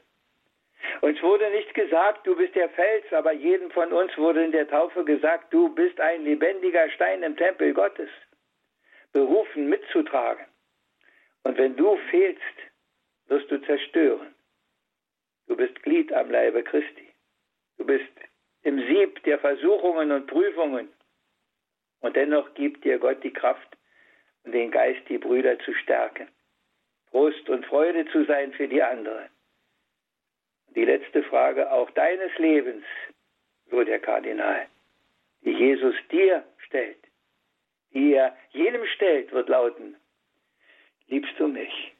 [1.03, 4.69] Uns wurde nicht gesagt, du bist der Fels, aber jedem von uns wurde in der
[4.69, 8.07] Taufe gesagt, du bist ein lebendiger Stein im Tempel Gottes
[9.11, 10.45] berufen mitzutragen.
[11.43, 12.57] Und wenn du fehlst,
[13.27, 14.33] wirst du zerstören.
[15.47, 17.09] Du bist Glied am Leibe Christi.
[17.77, 18.13] Du bist
[18.61, 20.87] im Sieb der Versuchungen und Prüfungen.
[21.99, 23.77] Und dennoch gibt dir Gott die Kraft
[24.45, 26.29] und den Geist, die Brüder zu stärken.
[27.11, 29.32] Trost und Freude zu sein für die anderen.
[30.75, 32.83] Die letzte Frage auch deines Lebens,
[33.69, 34.67] so der Kardinal,
[35.43, 36.97] die Jesus dir stellt
[37.93, 39.95] die er jedem stellt, wird lauten,
[41.07, 41.95] liebst du mich?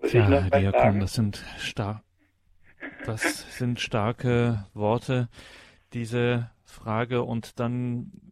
[0.00, 2.02] Muss ja, Diakon, das sind, star
[3.04, 5.28] das sind starke Worte,
[5.92, 7.22] diese Frage.
[7.22, 8.31] Und dann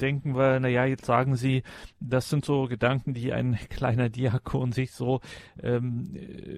[0.00, 1.62] denken wir, naja, jetzt sagen Sie,
[2.00, 5.20] das sind so Gedanken, die ein kleiner Diakon sich so
[5.62, 6.14] ähm,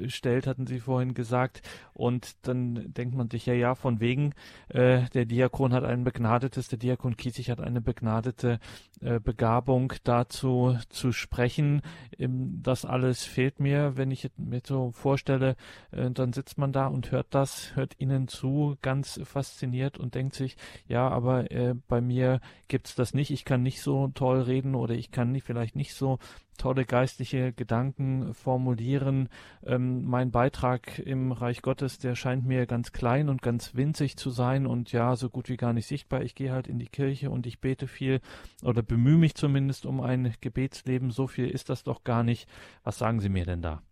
[0.08, 1.62] stellt, hatten Sie vorhin gesagt.
[1.92, 4.34] Und dann denkt man sich, ja, ja, von wegen,
[4.68, 8.58] äh, der Diakon hat ein begnadetes, der Diakon Kiesig hat eine begnadete
[9.00, 11.82] äh, Begabung dazu zu sprechen.
[12.18, 15.56] Ähm, das alles fehlt mir, wenn ich mir so vorstelle,
[15.90, 20.34] äh, dann sitzt man da und hört das, hört Ihnen zu, ganz fasziniert und denkt
[20.34, 24.74] sich, ja, aber äh, bei mir gibt's das nicht ich kann nicht so toll reden
[24.74, 26.18] oder ich kann nicht, vielleicht nicht so
[26.58, 29.28] tolle geistliche Gedanken formulieren.
[29.66, 34.30] Ähm, mein Beitrag im Reich Gottes, der scheint mir ganz klein und ganz winzig zu
[34.30, 36.22] sein und ja, so gut wie gar nicht sichtbar.
[36.22, 38.20] Ich gehe halt in die Kirche und ich bete viel
[38.62, 41.10] oder bemühe mich zumindest um ein Gebetsleben.
[41.10, 42.48] So viel ist das doch gar nicht.
[42.84, 43.82] Was sagen Sie mir denn da?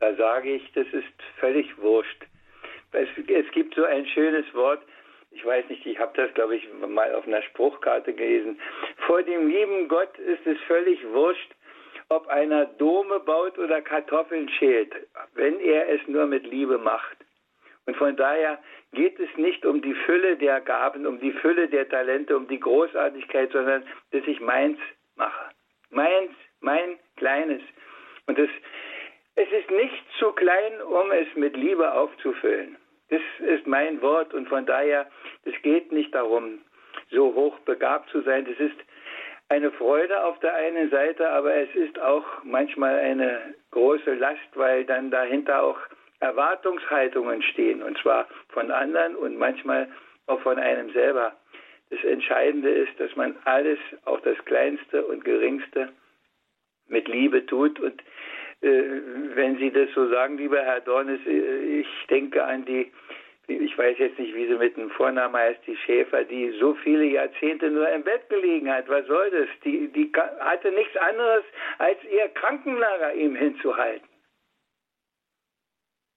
[0.00, 2.26] Da sage ich, das ist völlig wurscht.
[2.92, 4.82] Es, es gibt so ein schönes Wort,
[5.34, 8.60] ich weiß nicht, ich habe das, glaube ich, mal auf einer Spruchkarte gelesen.
[9.06, 11.52] Vor dem lieben Gott ist es völlig wurscht,
[12.08, 14.92] ob einer Dome baut oder Kartoffeln schält,
[15.34, 17.16] wenn er es nur mit Liebe macht.
[17.86, 18.62] Und von daher
[18.92, 22.60] geht es nicht um die Fülle der Gaben, um die Fülle der Talente, um die
[22.60, 24.78] Großartigkeit, sondern dass ich meins
[25.16, 25.50] mache.
[25.90, 27.62] Meins, mein Kleines.
[28.26, 28.50] Und es,
[29.34, 32.76] es ist nicht zu klein, um es mit Liebe aufzufüllen.
[33.12, 35.06] Das ist mein Wort und von daher,
[35.44, 36.60] es geht nicht darum,
[37.10, 38.46] so hoch begabt zu sein.
[38.46, 38.78] Das ist
[39.50, 44.86] eine Freude auf der einen Seite, aber es ist auch manchmal eine große Last, weil
[44.86, 45.78] dann dahinter auch
[46.20, 49.90] Erwartungshaltungen stehen, und zwar von anderen und manchmal
[50.26, 51.36] auch von einem selber.
[51.90, 55.92] Das Entscheidende ist, dass man alles, auch das Kleinste und Geringste,
[56.88, 57.78] mit Liebe tut.
[57.78, 58.02] Und
[58.62, 62.92] wenn Sie das so sagen, lieber Herr Dornes, äh, ich denke an die
[63.48, 67.04] ich weiß jetzt nicht, wie sie mit dem Vornamen heißt, die Schäfer, die so viele
[67.04, 68.88] Jahrzehnte nur im Bett gelegen hat.
[68.88, 69.48] Was soll das?
[69.64, 71.44] Die, die hatte nichts anderes,
[71.78, 74.08] als ihr Krankenlager ihm hinzuhalten.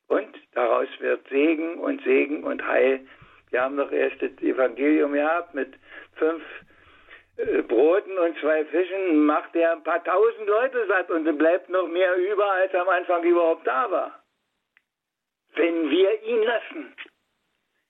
[0.07, 3.05] Und daraus wird Segen und Segen und Heil.
[3.49, 5.73] Wir haben noch erst das Evangelium gehabt mit
[6.15, 6.74] fünf äh,
[7.67, 11.87] Broten und zwei Fischen, macht er ein paar tausend Leute satt und es bleibt noch
[11.87, 14.23] mehr über, als am Anfang überhaupt da war.
[15.55, 16.95] Wenn wir ihn lassen.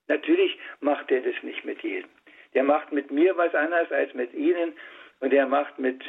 [0.08, 2.10] Natürlich macht er das nicht mit jedem.
[2.54, 4.74] Der macht mit mir was anderes als mit Ihnen
[5.20, 6.04] und er macht mit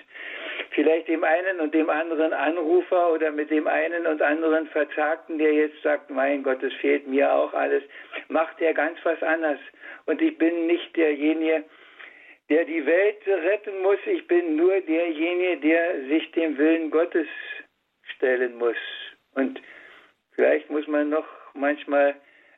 [0.71, 5.53] vielleicht dem einen und dem anderen Anrufer oder mit dem einen und anderen Verzagten, der
[5.53, 7.83] jetzt sagt, mein Gott, es fehlt mir auch alles,
[8.29, 9.61] macht er ganz was anderes.
[10.07, 11.65] Und ich bin nicht derjenige,
[12.49, 17.27] der die Welt retten muss, ich bin nur derjenige, der sich dem Willen Gottes
[18.15, 18.77] stellen muss.
[19.35, 19.61] Und
[20.33, 22.15] vielleicht muss man noch manchmal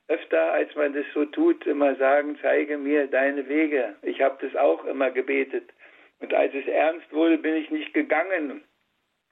[0.09, 3.97] öfter, als man das so tut, immer sagen, zeige mir deine Wege.
[4.03, 5.71] Ich habe das auch immer gebetet.
[6.21, 8.65] Und als es ernst wurde, bin ich nicht gegangen.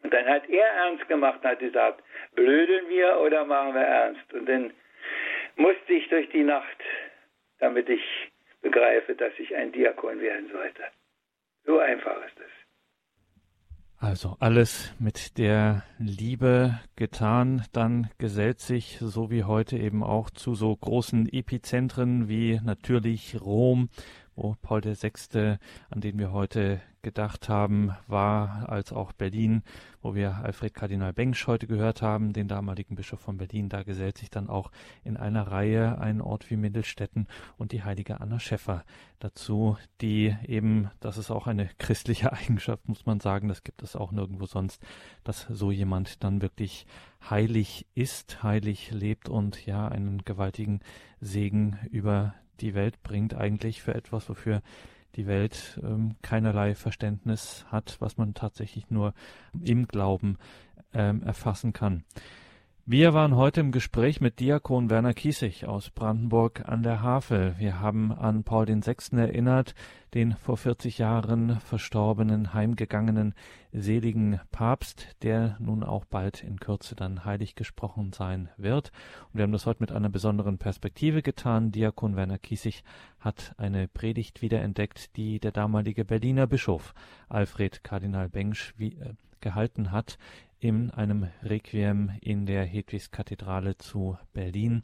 [0.02, 2.02] Und dann hat er ernst gemacht und hat gesagt,
[2.34, 4.32] blödeln wir oder machen wir ernst?
[4.32, 4.72] Und dann
[5.56, 6.78] musste ich durch die Nacht,
[7.58, 8.02] damit ich
[8.62, 10.82] begreife, dass ich ein Diakon werden sollte.
[11.64, 12.56] So einfach ist es.
[13.98, 20.54] Also alles mit der Liebe getan, dann gesellt sich, so wie heute eben auch zu
[20.54, 23.88] so großen Epizentren wie natürlich Rom,
[24.34, 25.56] wo Paul VI.,
[25.88, 29.62] an den wir heute gedacht haben, war, als auch Berlin,
[30.02, 33.68] wo wir Alfred Kardinal Bengsch heute gehört haben, den damaligen Bischof von Berlin.
[33.68, 34.72] Da gesellt sich dann auch
[35.04, 37.28] in einer Reihe ein Ort wie Mittelstetten
[37.58, 38.82] und die heilige Anna Schäffer
[39.20, 43.94] dazu, die eben, das ist auch eine christliche Eigenschaft, muss man sagen, das gibt es
[43.94, 44.82] auch nirgendwo sonst,
[45.22, 46.86] dass so jemand dann wirklich
[47.30, 50.80] heilig ist, heilig lebt und ja einen gewaltigen
[51.20, 54.60] Segen über die Welt bringt, eigentlich für etwas, wofür
[55.16, 59.14] die Welt ähm, keinerlei Verständnis hat, was man tatsächlich nur
[59.62, 60.38] im Glauben
[60.92, 62.04] ähm, erfassen kann.
[62.88, 67.56] Wir waren heute im Gespräch mit Diakon Werner Kiesig aus Brandenburg an der Havel.
[67.58, 69.16] Wir haben an Paul VI.
[69.16, 69.74] erinnert,
[70.14, 73.34] den vor 40 Jahren verstorbenen, heimgegangenen,
[73.72, 78.92] seligen Papst, der nun auch bald in Kürze dann heilig gesprochen sein wird.
[79.32, 81.72] Und wir haben das heute mit einer besonderen Perspektive getan.
[81.72, 82.84] Diakon Werner Kiesig
[83.18, 86.94] hat eine Predigt wiederentdeckt, die der damalige Berliner Bischof
[87.28, 90.18] Alfred Kardinal Bengsch wie, äh, gehalten hat
[90.58, 94.82] in einem Requiem in der Hedwigskathedrale zu Berlin.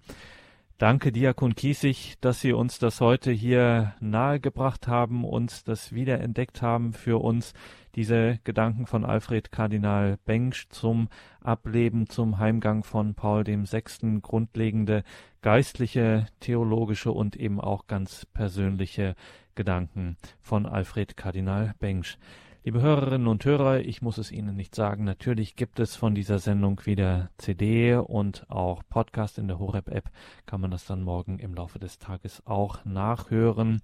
[0.82, 6.92] Danke, Diakon Kiesig, dass Sie uns das heute hier nahegebracht haben, uns das wiederentdeckt haben
[6.92, 7.54] für uns,
[7.94, 11.08] diese Gedanken von Alfred Kardinal Bengsch zum
[11.40, 15.04] Ableben, zum Heimgang von Paul VI., grundlegende
[15.40, 19.14] geistliche, theologische und eben auch ganz persönliche
[19.54, 22.18] Gedanken von Alfred Kardinal Bengsch.
[22.64, 26.38] Liebe Hörerinnen und Hörer, ich muss es Ihnen nicht sagen, natürlich gibt es von dieser
[26.38, 30.08] Sendung wieder CD und auch Podcast in der Horeb-App
[30.46, 33.82] kann man das dann morgen im Laufe des Tages auch nachhören.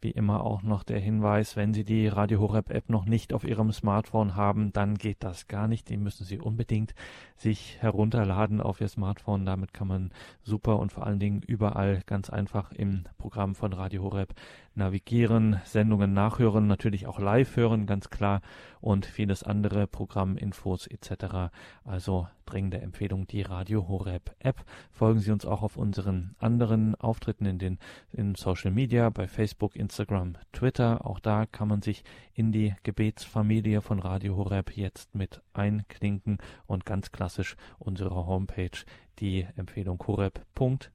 [0.00, 3.42] Wie immer auch noch der Hinweis, wenn Sie die Radio Horeb App noch nicht auf
[3.42, 5.90] Ihrem Smartphone haben, dann geht das gar nicht.
[5.90, 6.94] Die müssen Sie unbedingt
[7.36, 9.44] sich herunterladen auf Ihr Smartphone.
[9.44, 10.10] Damit kann man
[10.42, 14.34] super und vor allen Dingen überall ganz einfach im Programm von Radio Horeb
[14.74, 18.40] navigieren, Sendungen nachhören, natürlich auch live hören, ganz klar
[18.80, 21.52] und vieles andere, Programminfos etc.
[21.84, 24.64] Also dringende Empfehlung, die Radio Horeb App.
[24.90, 27.78] Folgen Sie uns auch auf unseren anderen Auftritten in den
[28.12, 31.06] in Social Media, bei Facebook, Instagram, Twitter.
[31.06, 32.04] Auch da kann man sich
[32.34, 38.70] in die Gebetsfamilie von Radio Horeb jetzt mit einklinken und ganz klassisch unsere Homepage,
[39.18, 40.90] die Empfehlung horeb.org.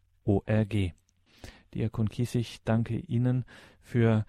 [1.76, 3.46] Diakon Kiesig, danke Ihnen
[3.82, 4.26] für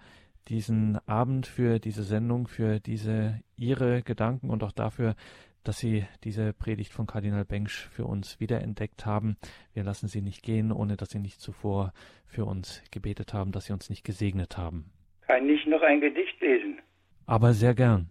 [0.49, 5.15] diesen Abend, für diese Sendung, für diese Ihre Gedanken und auch dafür,
[5.63, 9.37] dass Sie diese Predigt von Kardinal Bengsch für uns wiederentdeckt haben.
[9.73, 11.93] Wir lassen Sie nicht gehen, ohne dass Sie nicht zuvor
[12.25, 14.91] für uns gebetet haben, dass Sie uns nicht gesegnet haben.
[15.27, 16.79] Kann ich noch ein Gedicht lesen?
[17.25, 18.09] Aber sehr gern.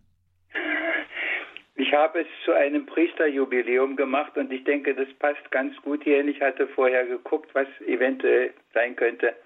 [1.79, 6.29] Ich habe es zu einem Priesterjubiläum gemacht und ich denke, das passt ganz gut hierhin.
[6.29, 9.37] Ich hatte vorher geguckt, was eventuell sein könnte,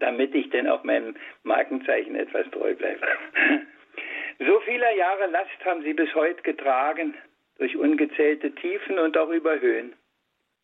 [0.00, 3.06] damit ich denn auch meinem Markenzeichen etwas treu bleibe.
[4.40, 7.14] So vieler Jahre Last haben sie bis heute getragen,
[7.58, 9.94] durch ungezählte Tiefen und auch über Höhen.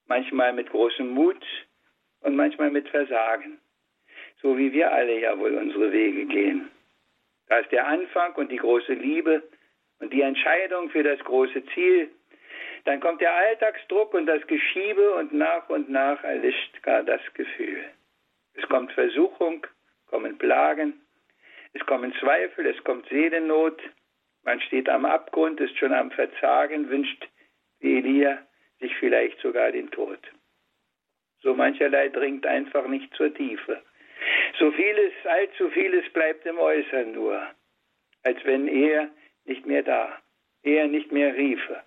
[0.08, 1.40] Manchmal mit großem Mut
[2.20, 3.60] und manchmal mit Versagen.
[4.42, 6.68] So wie wir alle ja wohl unsere Wege gehen.
[7.46, 9.42] Da ist der Anfang und die große Liebe
[10.00, 12.10] und die Entscheidung für das große Ziel.
[12.84, 17.84] Dann kommt der Alltagsdruck und das Geschiebe und nach und nach erlischt gar das Gefühl.
[18.54, 19.66] Es kommt Versuchung,
[20.06, 21.00] kommen Plagen,
[21.72, 23.80] es kommen Zweifel, es kommt Seelennot,
[24.42, 27.28] man steht am Abgrund, ist schon am Verzagen, wünscht
[27.80, 28.38] wie Elia
[28.80, 30.18] sich vielleicht sogar den Tod.
[31.42, 33.82] So mancherlei dringt einfach nicht zur Tiefe.
[34.58, 37.46] So vieles, allzu vieles bleibt im Äußern nur,
[38.22, 39.10] als wenn er
[39.50, 40.16] nicht mehr da,
[40.62, 41.82] er nicht mehr riefe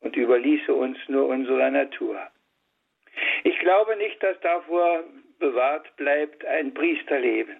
[0.00, 2.18] und überließe uns nur unserer Natur.
[3.44, 5.04] Ich glaube nicht, dass davor
[5.38, 7.56] bewahrt bleibt ein Priesterleben.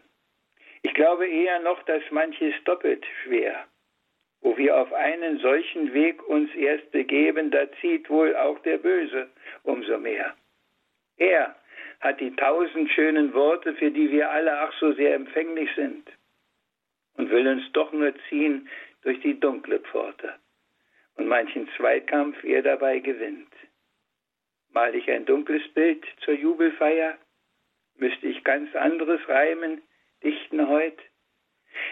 [0.82, 3.66] Ich glaube eher noch, dass manches doppelt schwer.
[4.40, 9.28] Wo wir auf einen solchen Weg uns erst begeben, da zieht wohl auch der Böse
[9.64, 10.34] umso mehr.
[11.18, 11.54] Er
[12.00, 16.08] hat die tausend schönen Worte, für die wir alle ach so sehr empfänglich sind,
[17.18, 18.66] und will uns doch nur ziehen
[19.02, 20.34] durch die dunkle Pforte
[21.16, 23.52] und manchen Zweikampf er dabei gewinnt.
[24.72, 27.18] Mal ich ein dunkles Bild zur Jubelfeier,
[27.96, 29.82] müsste ich ganz anderes reimen,
[30.22, 30.98] dichten heut?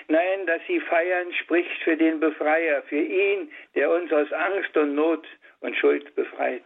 [0.08, 4.94] Nein, dass sie feiern, spricht für den Befreier, für ihn, der uns aus Angst und
[4.94, 5.26] Not
[5.60, 6.64] und Schuld befreit,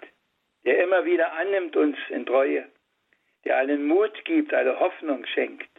[0.64, 2.66] der immer wieder annimmt uns in Treue,
[3.45, 5.70] der allen Mut gibt, alle Hoffnung schenkt,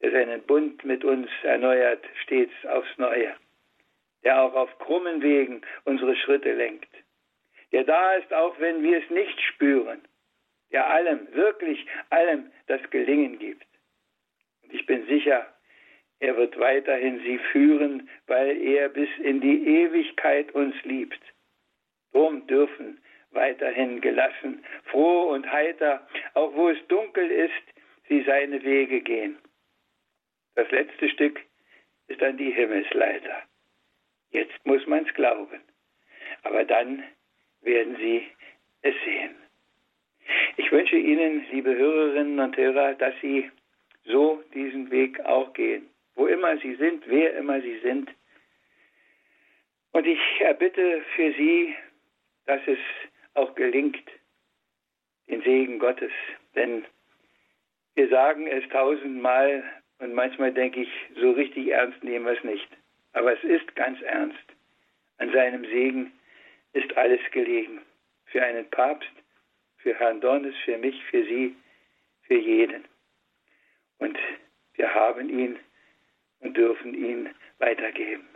[0.00, 3.34] der seinen Bund mit uns erneuert, stets aufs Neue,
[4.28, 6.94] der auch auf krummen Wegen unsere Schritte lenkt,
[7.72, 10.02] der da ist, auch wenn wir es nicht spüren,
[10.70, 13.66] der allem, wirklich allem das Gelingen gibt.
[14.62, 15.50] Und ich bin sicher,
[16.20, 21.22] er wird weiterhin sie führen, weil er bis in die Ewigkeit uns liebt.
[22.12, 23.00] Drum dürfen
[23.30, 27.64] weiterhin gelassen, froh und heiter, auch wo es dunkel ist,
[28.10, 29.38] sie seine Wege gehen.
[30.54, 31.40] Das letzte Stück
[32.08, 33.47] ist dann die Himmelsleiter.
[34.30, 35.60] Jetzt muss man's glauben,
[36.42, 37.02] aber dann
[37.62, 38.26] werden sie
[38.82, 39.34] es sehen.
[40.56, 43.50] Ich wünsche Ihnen, liebe Hörerinnen und Hörer, dass Sie
[44.04, 48.10] so diesen Weg auch gehen, wo immer Sie sind, wer immer Sie sind.
[49.92, 51.74] Und ich erbitte für Sie,
[52.46, 52.78] dass es
[53.34, 54.02] auch gelingt,
[55.28, 56.12] den Segen Gottes.
[56.54, 56.84] Denn
[57.94, 59.62] wir sagen es tausendmal
[59.98, 62.68] und manchmal denke ich, so richtig ernst nehmen wir es nicht.
[63.18, 64.38] Aber es ist ganz ernst.
[65.16, 66.12] An seinem Segen
[66.72, 67.82] ist alles gelegen.
[68.26, 69.10] Für einen Papst,
[69.78, 71.56] für Herrn Dornes, für mich, für Sie,
[72.22, 72.84] für jeden.
[73.98, 74.16] Und
[74.74, 75.58] wir haben ihn
[76.38, 78.28] und dürfen ihn weitergeben.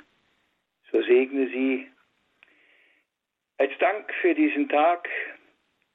[0.91, 1.89] So segne Sie
[3.59, 5.09] als Dank für diesen Tag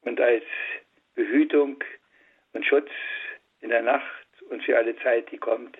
[0.03, 0.45] und als
[1.13, 1.83] Behütung
[2.53, 2.89] und Schutz
[3.59, 5.77] in der Nacht und für alle Zeit, die kommt,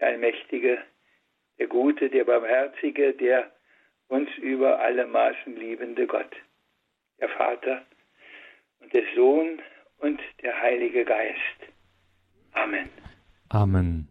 [0.00, 0.82] der Allmächtige,
[1.58, 3.50] der Gute, der Barmherzige, der
[4.08, 6.34] uns über alle Maßen liebende Gott,
[7.20, 7.84] der Vater
[8.80, 9.60] und der Sohn
[9.98, 11.58] und der Heilige Geist.
[12.52, 12.88] Amen.
[13.48, 14.08] Amen.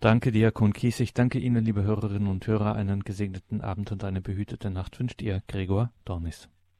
[0.00, 0.98] Danke, Diakon Kies.
[0.98, 2.74] Ich danke Ihnen, liebe Hörerinnen und Hörer.
[2.74, 6.48] Einen gesegneten Abend und eine behütete Nacht wünscht Ihr Gregor Dornis.